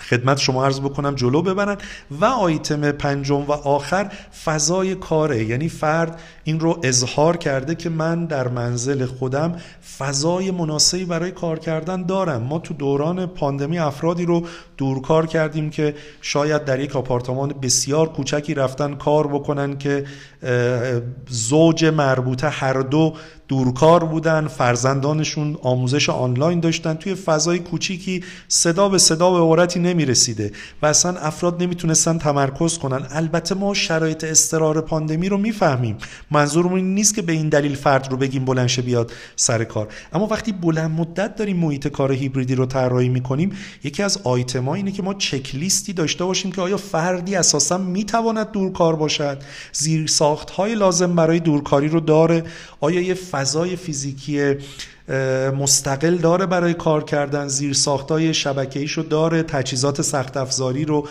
خدمت 0.00 0.38
شما 0.38 0.64
عرض 0.64 0.80
بکنم 0.80 1.14
جلو 1.14 1.42
ببرن. 1.42 1.76
و 2.10 2.24
آیتم 2.24 2.92
پنجم 2.92 3.40
و 3.40 3.52
آخر 3.52 4.12
فضای 4.44 4.94
کاره. 4.94 5.44
یعنی 5.44 5.68
فرد 5.68 6.20
این 6.44 6.60
رو 6.60 6.80
اظهار 6.82 7.36
کرده 7.36 7.74
که 7.74 7.88
من 7.88 8.26
در 8.26 8.48
منزل 8.48 9.06
خودم 9.06 9.56
فضای 9.98 10.50
مناسبی 10.50 11.04
برای 11.04 11.30
کار 11.30 11.58
کردن 11.58 12.06
دارم. 12.06 12.42
ما 12.42 12.58
تو 12.58 12.74
دوران 12.74 13.26
پاندمی 13.26 13.78
افرادی 13.78 14.26
رو 14.26 14.46
دورکار 14.76 15.26
کردیم 15.26 15.70
که 15.70 15.94
شاید 16.20 16.64
در 16.64 16.80
یک 16.80 16.96
آپارتمان 16.96 17.54
بسیار 17.62 18.08
کوچکی 18.08 18.54
رفتن 18.54 18.94
کار 18.94 19.26
بکنن 19.26 19.78
که 19.78 20.04
زوج 21.28 21.84
مربوطه 21.84 22.48
هر 22.48 22.80
دو 22.80 23.14
دورکار 23.50 24.04
بودن 24.04 24.46
فرزندانشون 24.46 25.56
آموزش 25.62 26.08
آنلاین 26.08 26.60
داشتن 26.60 26.94
توی 26.94 27.14
فضای 27.14 27.58
کوچیکی 27.58 28.24
صدا 28.48 28.88
به 28.88 28.98
صدا 28.98 29.30
به 29.30 29.38
عورتی 29.38 29.80
نمی‌رسیده 29.80 30.52
و 30.82 30.86
اصلا 30.86 31.18
افراد 31.18 31.62
نمی‌تونستن 31.62 32.18
تمرکز 32.18 32.78
کنن. 32.78 33.06
البته 33.10 33.54
ما 33.54 33.74
شرایط 33.74 34.24
استرار 34.24 34.80
پاندمی 34.80 35.28
رو 35.28 35.38
می‌فهمیم. 35.38 35.96
منظورمون 36.30 36.76
این 36.76 36.94
نیست 36.94 37.14
که 37.14 37.22
به 37.22 37.32
این 37.32 37.48
دلیل 37.48 37.74
فرد 37.74 38.10
رو 38.10 38.16
بگیم 38.16 38.44
بلنشه 38.44 38.82
بیاد 38.82 39.12
سر 39.36 39.64
کار. 39.64 39.88
اما 40.12 40.26
وقتی 40.26 40.52
بلند 40.52 40.90
مدت 40.90 41.36
داریم 41.36 41.56
محیط 41.56 41.88
کار 41.88 42.12
هیبریدی 42.12 42.54
رو 42.54 42.66
طراحی 42.66 43.08
می‌کنیم 43.08 43.52
یکی 43.84 44.02
از 44.02 44.18
آیتما 44.24 44.74
اینه 44.74 44.92
که 44.92 45.02
ما 45.02 45.14
چک 45.14 45.54
لیستی 45.54 45.92
داشته 45.92 46.24
باشیم 46.24 46.52
که 46.52 46.60
آیا 46.60 46.76
فردی 46.76 47.36
اساسا 47.36 47.78
می‌تواند 47.78 48.50
دورکار 48.50 48.96
باشد؟ 48.96 49.42
زیر 49.72 50.06
ساخت 50.06 50.50
های 50.50 50.74
لازم 50.74 51.14
برای 51.14 51.40
دورکاری 51.40 51.88
رو 51.88 52.00
داره. 52.00 52.44
آیا 52.80 53.00
یه 53.00 53.14
فضای 53.40 53.76
فیزیکی 53.76 54.54
مستقل 55.58 56.16
داره 56.16 56.46
برای 56.46 56.74
کار 56.74 57.04
کردن 57.04 57.48
زیر 57.48 57.72
ساختای 57.72 58.34
شبکه‌ای 58.34 58.86
رو 58.86 59.02
داره 59.02 59.42
تجهیزات 59.42 60.02
سخت 60.02 60.36
افزاری 60.36 60.84
رو 60.84 61.08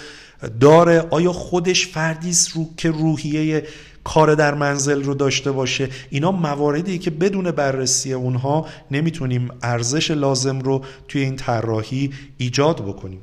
داره. 0.59 1.05
آیا 1.09 1.33
خودش 1.33 1.87
فردی 1.87 2.33
رو 2.55 2.69
که 2.77 2.91
روحیه 2.91 3.63
کار 4.03 4.35
در 4.35 4.53
منزل 4.53 5.03
رو 5.03 5.13
داشته 5.13 5.51
باشه؟ 5.51 5.89
اینا 6.09 6.31
مواردی 6.31 6.99
که 6.99 7.09
بدون 7.09 7.51
بررسی 7.51 8.13
اونها 8.13 8.65
نمی‌تونیم 8.91 9.49
ارزش 9.61 10.11
لازم 10.11 10.59
رو 10.59 10.81
توی 11.07 11.21
این 11.21 11.35
طراحی 11.35 12.11
ایجاد 12.37 12.81
بکنیم. 12.81 13.19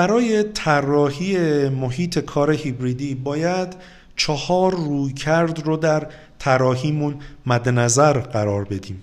برای 0.00 0.42
طراحی 0.42 1.68
محیط 1.68 2.18
کار 2.18 2.50
هیبریدی 2.52 3.14
باید 3.14 3.76
چهار 4.16 4.74
رویکرد 4.74 5.66
رو 5.66 5.76
در 5.76 6.06
طراحیمون 6.38 7.14
مد 7.46 7.68
نظر 7.68 8.12
قرار 8.12 8.64
بدیم. 8.64 9.02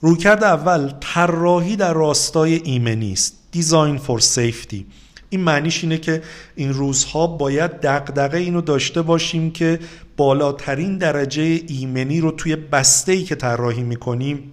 رویکرد 0.00 0.44
اول 0.44 0.92
طراحی 1.00 1.76
در 1.76 1.92
راستای 1.92 2.54
ایمنی 2.54 3.12
است 3.12 3.38
دیزاین 3.52 3.98
فور 3.98 4.20
سیفتی 4.20 4.86
این 5.30 5.40
معنیش 5.40 5.84
اینه 5.84 5.98
که 5.98 6.22
این 6.56 6.72
روزها 6.72 7.26
باید 7.26 7.70
دقدقه 7.70 8.38
اینو 8.38 8.60
داشته 8.60 9.02
باشیم 9.02 9.50
که 9.50 9.78
بالاترین 10.16 10.98
درجه 10.98 11.62
ایمنی 11.68 12.20
رو 12.20 12.30
توی 12.30 12.56
بسته 12.56 13.12
ای 13.12 13.22
که 13.22 13.34
طراحی 13.34 13.82
می‌کنیم 13.82 14.52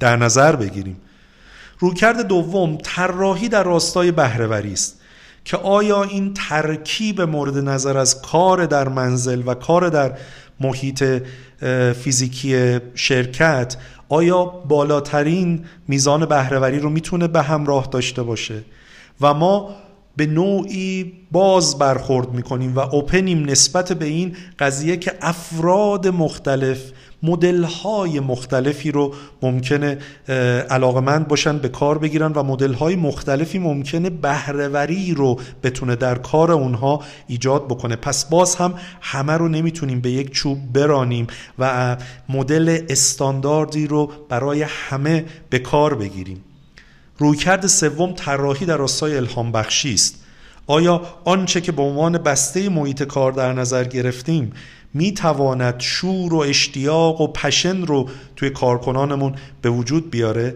در 0.00 0.16
نظر 0.16 0.56
بگیریم. 0.56 0.96
رویکرد 1.80 2.26
دوم 2.26 2.78
طراحی 2.82 3.48
در 3.48 3.62
راستای 3.62 4.12
بهرهوری 4.12 4.72
است 4.72 5.00
که 5.44 5.56
آیا 5.56 6.02
این 6.02 6.34
ترکیب 6.34 7.20
مورد 7.20 7.58
نظر 7.58 7.98
از 7.98 8.22
کار 8.22 8.66
در 8.66 8.88
منزل 8.88 9.42
و 9.46 9.54
کار 9.54 9.88
در 9.88 10.18
محیط 10.60 11.04
فیزیکی 12.02 12.78
شرکت 12.94 13.76
آیا 14.08 14.44
بالاترین 14.44 15.64
میزان 15.88 16.26
بهرهوری 16.26 16.78
رو 16.78 16.90
می‌تونه 16.90 17.28
به 17.28 17.42
همراه 17.42 17.88
داشته 17.90 18.22
باشه؟ 18.22 18.62
و 19.20 19.34
ما 19.34 19.76
به 20.16 20.26
نوعی 20.26 21.12
باز 21.30 21.78
برخورد 21.78 22.32
می‌کنیم 22.32 22.76
و 22.76 22.78
اوپنیم 22.78 23.50
نسبت 23.50 23.92
به 23.92 24.04
این 24.04 24.36
قضیه 24.58 24.96
که 24.96 25.12
افراد 25.20 26.08
مختلف 26.08 26.92
مدل 27.22 27.64
های 27.64 28.20
مختلفی 28.20 28.90
رو 28.90 29.14
ممکنه 29.42 29.98
علاقمند 30.70 31.28
باشن 31.28 31.58
به 31.58 31.68
کار 31.68 31.98
بگیرن 31.98 32.32
و 32.32 32.42
مدل 32.42 32.72
های 32.72 32.96
مختلفی 32.96 33.58
ممکنه 33.58 34.10
بهرهوری 34.10 35.14
رو 35.14 35.40
بتونه 35.62 35.96
در 35.96 36.14
کار 36.14 36.52
اونها 36.52 37.02
ایجاد 37.26 37.64
بکنه. 37.68 37.96
پس 37.96 38.24
باز 38.24 38.54
هم 38.54 38.74
همه 39.00 39.32
رو 39.32 39.48
نمی‌تونیم 39.48 40.00
به 40.00 40.10
یک 40.10 40.30
چوب 40.30 40.72
برانیم 40.72 41.26
و 41.58 41.96
مدل 42.28 42.78
استانداردی 42.88 43.86
رو 43.86 44.12
برای 44.28 44.62
همه 44.62 45.24
به 45.50 45.58
کار 45.58 45.94
بگیریم. 45.94 46.44
رویکرد 47.18 47.66
سوم 47.66 48.12
طراحی 48.12 48.66
در 48.66 48.76
راستای 48.76 49.16
الهام 49.16 49.52
بخشی 49.52 49.94
است. 49.94 50.16
آیا 50.66 51.02
آنچه 51.24 51.60
که 51.60 51.72
به 51.72 51.82
عنوان 51.82 52.18
بسته 52.18 52.68
محیط 52.68 53.02
کار 53.02 53.32
در 53.32 53.52
نظر 53.52 53.84
گرفتیم 53.84 54.52
می 54.94 55.12
تواند 55.12 55.80
شور 55.80 56.34
و 56.34 56.38
اشتیاق 56.38 57.20
و 57.20 57.26
پشن 57.26 57.82
رو 57.82 58.08
توی 58.36 58.50
کارکنانمون 58.50 59.34
به 59.62 59.70
وجود 59.70 60.10
بیاره؟ 60.10 60.54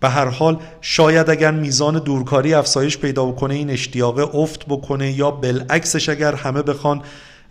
به 0.00 0.08
هر 0.08 0.26
حال 0.26 0.58
شاید 0.80 1.30
اگر 1.30 1.50
میزان 1.50 1.98
دورکاری 1.98 2.54
افزایش 2.54 2.98
پیدا 2.98 3.26
بکنه 3.26 3.54
این 3.54 3.70
اشتیاق 3.70 4.34
افت 4.34 4.66
بکنه 4.66 5.12
یا 5.12 5.30
بالعکسش 5.30 6.08
اگر 6.08 6.34
همه 6.34 6.62
بخوان 6.62 7.02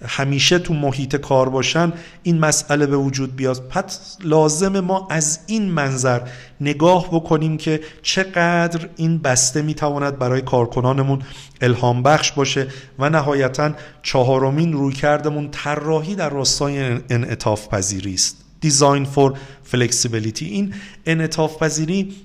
همیشه 0.07 0.59
تو 0.59 0.73
محیط 0.73 1.15
کار 1.15 1.49
باشن 1.49 1.93
این 2.23 2.39
مسئله 2.39 2.85
به 2.85 2.97
وجود 2.97 3.35
بیاد. 3.35 3.67
پس 3.67 4.17
لازم 4.23 4.79
ما 4.79 5.07
از 5.11 5.39
این 5.47 5.71
منظر 5.71 6.21
نگاه 6.61 7.07
بکنیم 7.07 7.57
که 7.57 7.81
چقدر 8.01 8.89
این 8.95 9.17
بسته 9.17 9.61
می‌تواند 9.61 10.19
برای 10.19 10.41
کارکنانمون 10.41 11.21
الهام 11.61 12.03
بخش 12.03 12.31
باشه 12.31 12.67
و 12.99 13.09
نهایتا 13.09 13.71
چهارمین 14.03 14.73
روی 14.73 14.93
کردمون 14.93 15.51
طراحی 15.51 16.15
در 16.15 16.29
راستای 16.29 16.97
انعطاف 17.09 17.67
پذیری 17.67 18.13
است. 18.13 18.37
دیزاین 18.61 19.05
فور 19.05 19.33
فلکسیبیلیتی 19.63 20.45
این 20.45 20.73
انعطاف 21.05 21.63
پذیری 21.63 22.15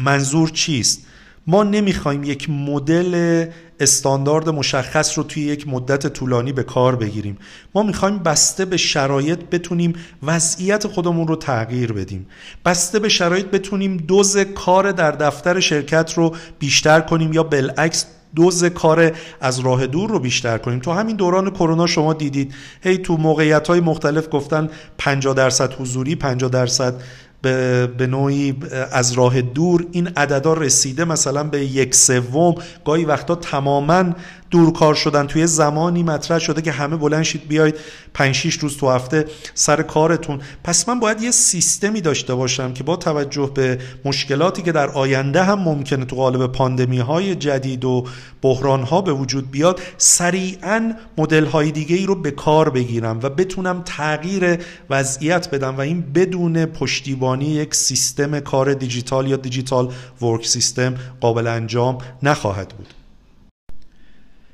منظور 0.00 0.50
چیست؟ 0.50 1.06
ما 1.46 1.62
نمی‌خوایم 1.62 2.24
یک 2.24 2.50
مدل 2.50 3.46
استاندارد 3.80 4.48
مشخص 4.48 5.18
رو 5.18 5.24
توی 5.24 5.42
یک 5.42 5.68
مدت 5.68 6.06
طولانی 6.06 6.52
به 6.52 6.62
کار 6.62 6.96
بگیریم. 6.96 7.38
ما 7.74 7.82
می‌خوایم 7.82 8.18
بسته 8.18 8.64
به 8.64 8.76
شرایط 8.76 9.38
بتونیم 9.38 9.92
وضعیت 10.22 10.86
خودمون 10.86 11.28
رو 11.28 11.36
تغییر 11.36 11.92
بدیم. 11.92 12.26
بسته 12.64 12.98
به 12.98 13.08
شرایط 13.08 13.46
بتونیم 13.46 13.96
دوز 13.96 14.36
کار 14.36 14.92
در 14.92 15.10
دفتر 15.10 15.60
شرکت 15.60 16.12
رو 16.16 16.34
بیشتر 16.58 17.00
کنیم 17.00 17.32
یا 17.32 17.42
بالعکس 17.42 18.06
دوز 18.34 18.64
کار 18.64 19.12
از 19.40 19.58
راه 19.58 19.86
دور 19.86 20.10
رو 20.10 20.18
بیشتر 20.18 20.58
کنیم. 20.58 20.78
تو 20.78 20.92
همین 20.92 21.16
دوران 21.16 21.50
کرونا 21.50 21.86
شما 21.86 22.12
دیدید. 22.12 22.54
هی 22.82 22.98
تو 22.98 23.16
موقعیت 23.16 23.68
های 23.68 23.80
مختلف 23.80 24.28
گفتن 24.30 24.68
50 24.98 25.34
درصد 25.34 25.72
حضوری 25.72 26.16
50 26.16 26.50
درصد 26.50 27.02
به 27.42 28.06
نوعی 28.10 28.54
از 28.92 29.12
راه 29.12 29.40
دور 29.40 29.86
این 29.92 30.08
عددا 30.16 30.54
رسیده 30.54 31.04
مثلا 31.04 31.44
به 31.44 31.64
یک 31.64 31.94
سوم. 31.94 32.54
گاهی 32.84 33.04
وقتا 33.04 33.34
تماما 33.34 34.04
دورکار 34.50 34.94
شدن. 34.94 35.26
توی 35.26 35.46
زمانی 35.46 36.02
مطرح 36.02 36.38
شده 36.38 36.62
که 36.62 36.72
همه 36.72 36.96
بلند 36.96 37.22
شید 37.22 37.48
بیاید 37.48 37.74
5 38.14 38.34
6 38.34 38.54
روز 38.54 38.76
تو 38.76 38.90
هفته 38.90 39.24
سر 39.54 39.82
کارتون. 39.82 40.40
پس 40.64 40.88
من 40.88 41.00
باید 41.00 41.22
یه 41.22 41.30
سیستمی 41.30 42.00
داشته 42.00 42.34
باشم 42.34 42.72
که 42.72 42.84
با 42.84 42.96
توجه 42.96 43.50
به 43.54 43.78
مشکلاتی 44.04 44.62
که 44.62 44.72
در 44.72 44.90
آینده 44.90 45.42
هم 45.42 45.58
ممکنه 45.58 46.04
تو 46.04 46.16
قالب 46.16 46.52
پاندمی 46.52 46.98
های 46.98 47.34
جدید 47.34 47.84
و 47.84 48.06
بحران 48.42 48.82
ها 48.82 49.00
به 49.00 49.12
وجود 49.12 49.50
بیاد 49.50 49.80
سریعا 49.98 50.94
مدل 51.18 51.44
های 51.44 51.70
دیگه 51.70 51.96
ای 51.96 52.06
رو 52.06 52.14
به 52.14 52.30
کار 52.30 52.70
بگیرم 52.70 53.20
و 53.22 53.28
بتونم 53.28 53.82
تغییر 53.84 54.58
وضعیت 54.90 55.50
بدم 55.50 55.76
و 55.76 55.80
این 55.80 56.00
بدون 56.14 56.66
پشتیبانی 56.66 57.31
یک 57.40 57.74
سیستم 57.74 58.40
کار 58.40 58.74
دیجیتال 58.74 59.28
یا 59.28 59.36
دیجیتال 59.36 59.92
ورک 60.22 60.46
سیستم 60.46 60.94
قابل 61.20 61.46
انجام 61.46 61.98
نخواهد 62.22 62.68
بود. 62.68 62.94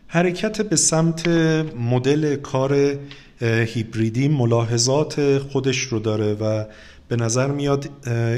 حرکت 0.06 0.62
به 0.62 0.76
سمت 0.76 1.28
مدل 1.78 2.36
کار 2.36 2.98
هیبریدی 3.40 4.28
ملاحظات 4.28 5.38
خودش 5.38 5.78
رو 5.78 5.98
داره 5.98 6.34
و 6.34 6.64
به 7.08 7.16
نظر 7.16 7.46
میاد 7.46 7.90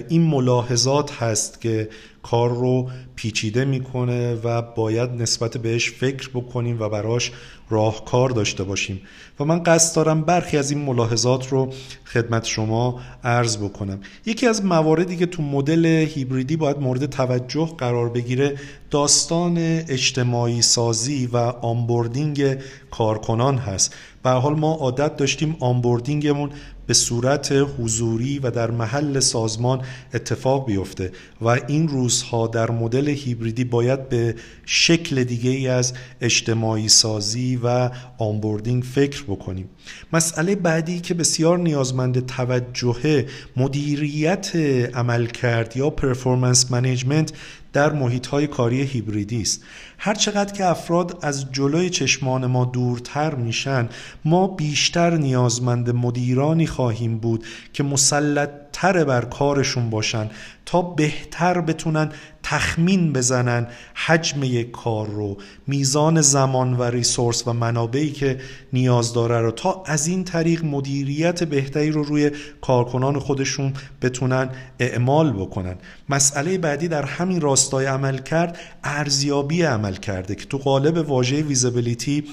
این 0.09 0.23
ملاحظات 0.23 1.13
هست 1.13 1.61
که 1.61 1.89
کار 2.23 2.51
رو 2.51 2.91
پیچیده 3.17 3.65
می‌کنه 3.65 4.35
و 4.35 4.63
باید 4.63 5.11
نسبت 5.11 5.57
بهش 5.57 5.91
فکر 5.91 6.29
بکنیم 6.29 6.81
و 6.81 6.89
براش 6.89 7.33
راهکار 7.71 8.31
داشته 8.31 8.65
باشیم. 8.65 9.01
و 9.41 9.45
من 9.45 9.63
قصد 9.63 9.97
دارم 9.97 10.23
برخی 10.23 10.57
از 10.57 10.71
این 10.71 10.81
ملاحظات 10.81 11.49
رو 11.49 11.73
خدمت 12.07 12.45
شما 12.45 13.01
عرض 13.25 13.57
بکنم. 13.57 14.01
یکی 14.27 14.47
از 14.47 14.65
مواردی 14.65 15.17
که 15.17 15.27
تو 15.27 15.43
مدل 15.43 15.87
هیبریدی 15.87 16.57
باید 16.57 16.79
مورد 16.79 17.07
توجه 17.07 17.75
قرار 17.79 18.09
بگیره 18.09 18.55
داستان 18.91 19.59
اجتماعی 19.89 20.63
سازی 20.63 21.27
و 21.27 21.37
آنبوردینگ 21.37 22.57
کارکنان 22.91 23.59
هست. 23.59 23.95
به 24.23 24.31
حال 24.31 24.55
ما 24.55 24.75
عادت 24.75 25.17
داشتیم 25.17 25.57
onboarding 25.61 26.30
مون 26.30 26.51
به 26.91 26.95
صورت 26.95 27.53
حضوری 27.53 28.39
و 28.39 28.51
در 28.51 28.71
محل 28.71 29.21
سازمان 29.21 29.81
اتفاق 30.15 30.67
بیفته 30.67 31.13
و 31.41 31.49
این 31.49 31.89
روزها 31.89 32.47
در 32.47 32.71
مدل 32.71 33.09
هیبریدی 33.09 33.65
باید 33.65 34.09
به 34.09 34.35
شکل 34.67 35.25
دیگه 35.25 35.51
ای 35.51 35.69
از 35.69 35.93
اجتماعی 36.21 36.89
سازی 36.89 37.61
و 37.65 37.91
onboarding 38.19 38.83
فکر 38.83 39.23
بکنیم. 39.23 39.69
مسئله 40.13 40.55
بعدی 40.55 41.01
که 41.01 41.15
بسیار 41.15 41.59
نیازمند 41.59 42.27
توجه 42.27 43.27
مدیریت 43.57 44.57
عملکرد 44.95 45.77
یا 45.77 45.91
performance 45.91 46.71
management 46.71 47.33
در 47.73 47.93
محیط 47.93 48.27
های 48.27 48.47
کاری 48.47 48.83
هیبریدی 48.83 49.43
است. 49.43 49.63
هر 49.99 50.15
چقدر 50.15 50.53
که 50.53 50.67
افراد 50.67 51.19
از 51.23 51.53
جلوی 51.53 51.91
چشمان 51.91 52.47
ما 52.47 52.65
دورتر 52.65 53.35
میشن 53.35 53.89
ما 54.25 54.47
بیشتر 54.47 55.17
نیازمند 55.17 55.91
مدیرانی 55.91 56.67
خواهیم 56.67 57.19
بود 57.19 57.45
که 57.73 57.83
مسلط 57.83 58.51
تر 58.81 59.05
بر 59.05 59.25
کارشون 59.25 59.91
باشن 59.91 60.31
تا 60.67 60.83
بهتر 60.83 61.61
بتونن 61.61 62.13
تخمین 62.43 63.13
بزنن 63.13 63.67
حجم 63.95 64.45
یک 64.45 64.71
کار 64.71 65.07
رو 65.07 65.37
میزان 65.67 66.21
زمان 66.21 66.75
و 66.77 66.83
ریسورس 66.83 67.49
و 67.49 67.53
منابعی 67.53 68.11
که 68.11 68.41
نیاز 68.73 69.13
داره 69.13 69.41
رو 69.41 69.51
تا 69.51 69.83
از 69.87 70.07
این 70.07 70.25
طریق 70.25 70.65
مدیریت 70.65 71.45
بهتری 71.45 71.91
رو 71.91 72.03
روی 72.03 72.31
کارکنان 72.61 73.19
خودشون 73.19 73.73
بتونن 74.03 74.51
اعمال 74.79 75.33
بکنن. 75.33 75.77
مسئله 76.09 76.59
بعدی 76.59 76.89
در 76.89 77.05
همین 77.05 77.41
راستای 77.41 77.87
عمل 77.87 78.19
کرد 78.19 78.59
ارزیابی 78.85 79.63
عمل 79.63 79.95
کرده 79.95 80.35
که 80.35 80.45
تو 80.45 80.59
قالب 80.59 81.09
واژه 81.09 81.43
ویزیبیلیتی 81.43 82.25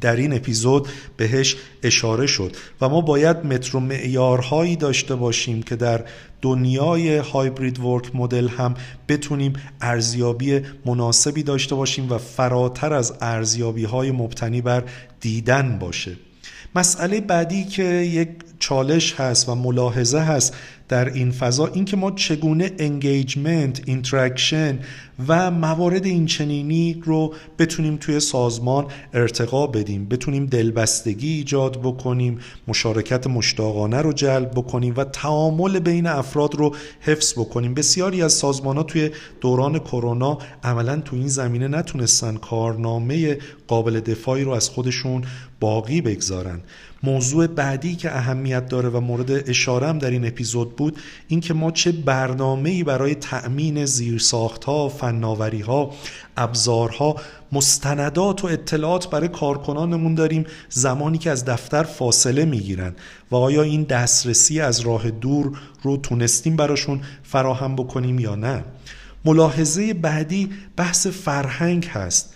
در 0.00 0.16
این 0.16 0.32
اپیزود 0.32 0.88
بهش 1.16 1.56
اشاره 1.82 2.26
شد 2.26 2.56
و 2.80 2.88
ما 2.88 3.00
باید 3.00 3.46
مترو 3.46 3.80
معیارهایی 3.80 4.76
داشته 4.76 5.14
باشیم 5.14 5.62
که 5.62 5.76
در 5.76 6.04
دنیای 6.42 7.16
هایبرید 7.16 7.78
ورک 7.78 8.16
مدل 8.16 8.48
هم 8.48 8.74
بتونیم 9.08 9.52
ارزیابی 9.80 10.60
مناسبی 10.86 11.42
داشته 11.42 11.74
باشیم 11.74 12.12
و 12.12 12.18
فراتر 12.18 12.92
از 12.92 13.14
ارزیابی 13.20 13.84
های 13.84 14.10
مبتنی 14.10 14.60
بر 14.60 14.84
دیدن 15.20 15.78
باشه. 15.78 16.16
مسئله 16.74 17.20
بعدی 17.20 17.64
که 17.64 17.84
یک 17.84 18.28
چالش 18.58 19.14
هست 19.14 19.48
و 19.48 19.54
ملاحظه 19.54 20.18
هست 20.18 20.54
در 20.88 21.12
این 21.12 21.30
فضا 21.30 21.66
اینکه 21.66 21.96
ما 21.96 22.10
چگونه 22.10 22.70
engagement 22.78 23.80
interaction 23.86 24.78
و 25.28 25.50
موارد 25.50 26.06
اینچنینی 26.06 27.02
رو 27.04 27.34
بتونیم 27.58 27.96
توی 27.96 28.20
سازمان 28.20 28.86
ارتقا 29.12 29.66
بدیم. 29.66 30.08
بتونیم 30.08 30.46
دلبستگی 30.46 31.28
ایجاد 31.28 31.80
بکنیم 31.80 32.38
مشارکت 32.68 33.26
مشتاقانه 33.26 33.98
رو 33.98 34.12
جلب 34.12 34.50
بکنیم 34.50 34.94
و 34.96 35.04
تعامل 35.04 35.78
بین 35.78 36.06
افراد 36.06 36.54
رو 36.54 36.74
حفظ 37.00 37.32
بکنیم. 37.32 37.74
بسیاری 37.74 38.22
از 38.22 38.32
سازمان 38.32 38.76
ها 38.76 38.82
توی 38.82 39.10
دوران 39.40 39.78
کرونا 39.78 40.38
عملا 40.64 40.96
تو 40.96 41.16
این 41.16 41.28
زمینه 41.28 41.68
نتونستن 41.68 42.36
کارنامه 42.36 43.38
قابل 43.66 44.00
دفاعی 44.00 44.44
رو 44.44 44.50
از 44.50 44.68
خودشون 44.68 45.24
باقی 45.60 46.00
بگذارن. 46.00 46.60
موضوع 47.02 47.46
بعدی 47.46 47.96
که 47.96 48.16
اهمیت 48.16 48.68
داره 48.68 48.88
و 48.88 49.00
مورد 49.00 49.50
اشارم 49.50 49.98
در 49.98 50.10
این 50.10 50.26
اپیزود 50.26 50.76
بود 50.76 50.98
اینکه 51.28 51.54
ما 51.54 51.70
چه 51.70 51.92
برنامه‌ای 51.92 52.84
برای 52.84 53.14
تأمین 53.14 53.84
زیرساختها، 53.84 54.88
فناوریها، 54.88 55.90
ابزارها، 56.36 57.16
مستندات 57.52 58.44
و 58.44 58.46
اطلاعات 58.46 59.10
برای 59.10 59.28
کارکنانمون 59.28 60.14
داریم 60.14 60.44
زمانی 60.68 61.18
که 61.18 61.30
از 61.30 61.44
دفتر 61.44 61.82
فاصله 61.82 62.44
می‌گیرن 62.44 62.94
و 63.30 63.36
آیا 63.36 63.62
این 63.62 63.82
دسترسی 63.82 64.60
از 64.60 64.80
راه 64.80 65.10
دور 65.10 65.58
رو 65.82 65.96
تونستیم 65.96 66.56
براشون 66.56 67.00
فراهم 67.22 67.76
بکنیم 67.76 68.18
یا 68.18 68.34
نه؟ 68.34 68.64
ملاحظه 69.24 69.94
بعدی 69.94 70.50
بحث 70.76 71.06
فرهنگ 71.06 71.84
هست. 71.84 72.34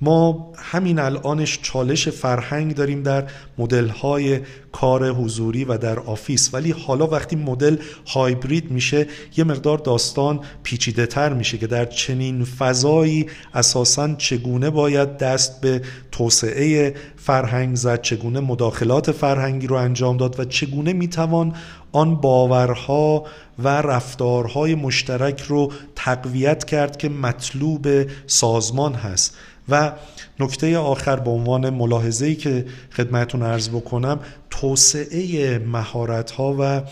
ما 0.00 0.52
همین 0.56 0.98
الانش 0.98 1.58
چالش 1.62 2.08
فرهنگ 2.08 2.74
داریم 2.74 3.02
در 3.02 3.24
مدل 3.58 3.88
های 3.88 4.40
کار 4.72 5.10
حضوری 5.10 5.64
و 5.64 5.78
در 5.78 5.98
آفیس. 5.98 6.54
ولی 6.54 6.70
حالا 6.70 7.06
وقتی 7.06 7.36
مدل 7.36 7.76
هایبرید 8.06 8.70
میشه 8.70 9.06
یه 9.36 9.44
مقدار 9.44 9.78
داستان 9.78 10.40
پیچیده 10.62 11.06
تر 11.06 11.32
میشه 11.32 11.58
که 11.58 11.66
در 11.66 11.84
چنین 11.84 12.44
فضایی 12.44 13.26
اساسا 13.54 14.14
چگونه 14.14 14.70
باید 14.70 15.18
دست 15.18 15.60
به 15.60 15.82
توسعه 16.12 16.94
فرهنگ 17.16 17.76
زد 17.76 18.00
چگونه 18.00 18.40
مداخلات 18.40 19.12
فرهنگی 19.12 19.66
رو 19.66 19.76
انجام 19.76 20.16
داد 20.16 20.40
و 20.40 20.44
چگونه 20.44 20.92
می‌توان 20.92 21.54
آن 21.92 22.16
باورها 22.16 23.24
و 23.58 23.68
رفتارهای 23.68 24.74
مشترک 24.74 25.40
رو 25.40 25.72
تقویت 25.96 26.64
کرد 26.64 26.96
که 26.96 27.08
مطلوب 27.08 27.86
سازمان 28.26 28.94
هست. 28.94 29.36
و 29.68 29.92
نکته 30.40 30.78
آخر 30.78 31.16
به 31.16 31.30
عنوان 31.30 31.70
ملاحظه‌ای 31.70 32.34
که 32.34 32.66
خدمتون 32.92 33.42
عرض 33.42 33.68
بکنم 33.68 34.20
توسعه 34.50 35.58
مهارت 35.58 36.30
ها 36.30 36.56
و 36.60 36.82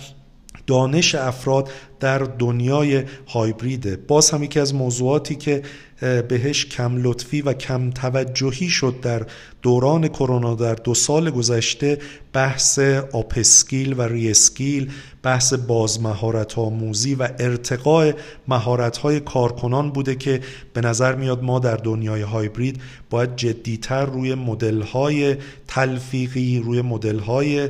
دانش 0.66 1.14
افراد 1.14 1.70
در 2.01 2.18
دنیای 2.18 3.05
هایبریده. 3.27 3.96
باز 3.96 4.31
هم 4.31 4.42
یکی 4.42 4.61
از 4.61 4.75
موضوعاتی 4.75 5.35
که 5.35 5.62
بهش 6.03 6.66
کم 6.66 7.03
لطفی 7.03 7.42
و 7.42 7.53
کم 7.53 7.90
توجهی 7.90 8.68
شد 8.68 8.94
در 9.03 9.27
دوران 9.62 10.09
کرونا 10.09 10.55
در 10.55 10.75
دو 10.75 10.94
سال 10.94 11.31
گذشته 11.31 11.98
بحث 12.33 12.79
upskill 13.12 13.94
و 13.98 14.03
reskill 14.03 14.90
بحث 15.22 15.53
بازمهارت 15.55 16.59
آموزی 16.59 17.14
و 17.14 17.29
ارتقاء 17.38 18.12
مهارت 18.48 18.96
های 18.96 19.20
کارکنان 19.20 19.90
بوده 19.90 20.14
که 20.14 20.40
به 20.72 20.81
نظر 20.81 21.14
میاد 21.14 21.42
ما 21.42 21.59
در 21.59 21.77
دنیای 21.77 22.22
هایبرید 22.22 22.81
باید 23.11 23.37
جدیتر 23.37 24.05
روی 24.05 24.35
مدل 24.35 24.83
های 24.83 25.37
تلفیقی 25.68 26.59
روی 26.64 26.83
مدل 26.83 27.18
های 27.18 27.68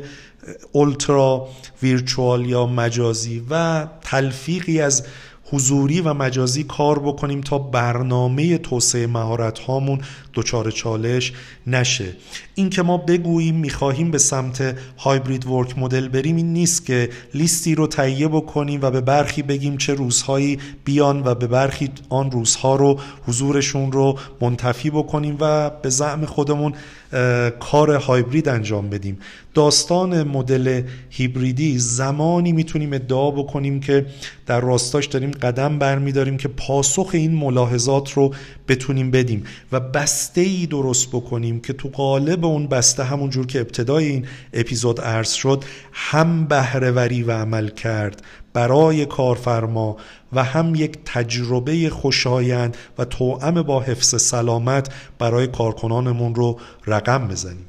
ultra 0.72 1.48
virtual 1.82 2.46
یا 2.46 2.66
مجازی 2.66 3.42
و 3.50 3.86
تلفیقی 4.02 4.80
از 4.80 5.02
حضوری 5.52 6.00
و 6.00 6.14
مجازی 6.14 6.64
کار 6.64 6.98
بکنیم 6.98 7.40
تا 7.40 7.58
برنامه 7.58 8.58
توسعه 8.58 9.06
مهارت 9.06 9.58
هامون 9.58 10.00
دچار 10.34 10.70
چالش 10.70 11.32
نشه. 11.66 12.16
این 12.54 12.70
که 12.70 12.82
ما 12.82 12.96
بگوییم 12.96 13.54
می‌خواهیم 13.54 14.10
به 14.10 14.18
سمت 14.18 14.78
هایبرید 14.98 15.46
ورک 15.46 15.78
مدل 15.78 16.08
بریم 16.08 16.36
این 16.36 16.52
نیست 16.52 16.86
که 16.86 17.10
لیستی 17.34 17.74
رو 17.74 17.86
تهیه 17.86 18.28
بکنیم 18.28 18.80
و 18.82 18.90
به 18.90 19.00
برخی 19.00 19.42
بگیم 19.42 19.76
چه 19.76 19.94
روزهایی 19.94 20.58
بیان 20.84 21.22
و 21.24 21.34
به 21.34 21.46
برخی 21.46 21.90
آن 22.08 22.30
روزها 22.30 22.76
رو 22.76 23.00
حضورشون 23.26 23.92
رو 23.92 24.18
منتفی 24.40 24.90
بکنیم 24.90 25.36
و 25.40 25.70
به 25.70 25.90
زعم 25.90 26.24
خودمون 26.24 26.74
کار 27.60 27.90
هایبرید 27.90 28.48
انجام 28.48 28.90
بدیم. 28.90 29.18
داستان 29.54 30.22
مدل 30.22 30.82
هیبریدی 31.10 31.78
زمانی 31.78 32.52
می‌تونیم 32.52 32.92
ادعا 32.92 33.30
بکنیم 33.30 33.80
که 33.80 34.06
در 34.46 34.60
راستاش 34.60 35.06
داریم 35.06 35.30
قدم 35.30 35.78
برمیداریم 35.78 36.36
که 36.36 36.48
پاسخ 36.48 37.10
این 37.12 37.34
ملاحظات 37.34 38.12
رو 38.12 38.34
بتونیم 38.68 39.10
بدیم 39.10 39.44
و 39.72 39.80
بسته 39.80 40.40
ای 40.40 40.66
درست 40.66 41.08
بکنیم 41.08 41.60
که 41.60 41.72
تو 41.72 41.88
قالب 41.88 42.44
اون 42.44 42.66
بسته 42.66 43.04
همون 43.04 43.30
جور 43.30 43.46
که 43.46 43.60
ابتدای 43.60 44.06
این 44.06 44.26
اپیزود 44.52 45.00
عرض 45.00 45.32
شد 45.32 45.64
هم 45.92 46.44
بهرهوری 46.46 47.22
و 47.22 47.32
عمل 47.32 47.68
کرد. 47.68 48.22
برای 48.52 49.06
کارفرما 49.06 49.96
و 50.32 50.44
هم 50.44 50.74
یک 50.74 50.98
تجربه 51.04 51.90
خوشایند 51.90 52.76
و 52.98 53.04
توأم 53.04 53.62
با 53.62 53.80
حفظ 53.80 54.22
سلامت 54.22 54.94
برای 55.18 55.46
کارکنانمون 55.46 56.34
رو 56.34 56.58
رقم 56.86 57.28
بزنیم. 57.28 57.66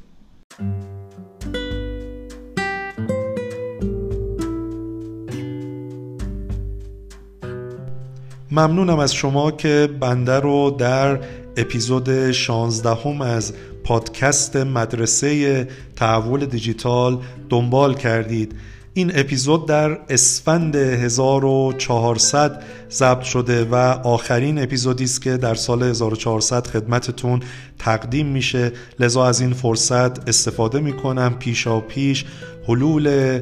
ممنونم 8.51 8.99
از 8.99 9.13
شما 9.13 9.51
که 9.51 9.89
بنده 9.99 10.39
رو 10.39 10.75
در 10.79 11.19
اپیزود 11.57 12.31
16 12.31 12.89
هم 12.89 13.21
از 13.21 13.53
پادکست 13.83 14.55
مدرسه 14.55 15.67
تحول 15.95 16.45
دیجیتال 16.45 17.19
دنبال 17.49 17.93
کردید. 17.93 18.55
این 18.95 19.11
اپیزود 19.19 19.67
در 19.67 19.99
اسفند 20.09 20.75
1400 20.75 22.63
ضبط 22.91 23.23
شده 23.23 23.65
و 23.65 23.75
آخرین 24.03 24.63
اپیزودی 24.63 25.03
است 25.03 25.21
که 25.21 25.37
در 25.37 25.55
سال 25.55 25.83
1400 25.83 26.67
خدمتتون 26.67 27.39
تقدیم 27.79 28.27
میشه. 28.27 28.71
لذا 28.99 29.25
از 29.25 29.41
این 29.41 29.53
فرصت 29.53 30.29
استفاده 30.29 30.79
می‌کنم 30.79 31.35
پیشا 31.39 31.79
پیش 31.79 32.25
حلول 32.67 33.39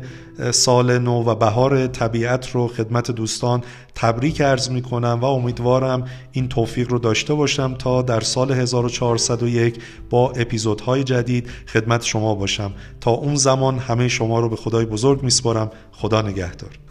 سال 0.52 1.00
نو 1.00 1.24
و 1.24 1.36
بهار 1.36 1.88
طبیعت 1.88 2.52
رو 2.52 2.68
خدمت 2.68 3.12
دوستان 3.12 3.64
تبریک 3.96 4.42
ارز 4.42 4.72
می‌کنم 4.72 5.20
و 5.22 5.26
امیدوارم 5.26 6.06
این 6.32 6.50
توفیق 6.50 6.92
رو 6.92 7.00
داشته 7.00 7.34
باشم 7.34 7.74
تا 7.74 8.02
در 8.02 8.20
سال 8.20 8.52
1401 8.52 9.80
با 10.10 10.32
اپیزودهای 10.32 11.04
جدید 11.04 11.50
خدمت 11.68 12.04
شما 12.04 12.36
باشم. 12.36 12.72
تا 13.02 13.12
اون 13.12 13.36
زمان 13.36 13.80
همه 13.80 14.08
شما 14.08 14.40
رو 14.40 14.50
به 14.50 14.56
خدای 14.56 14.86
بزرگ 14.86 15.24
میسپارم. 15.24 15.72
خدا 15.92 16.22
نگهدار. 16.22 16.91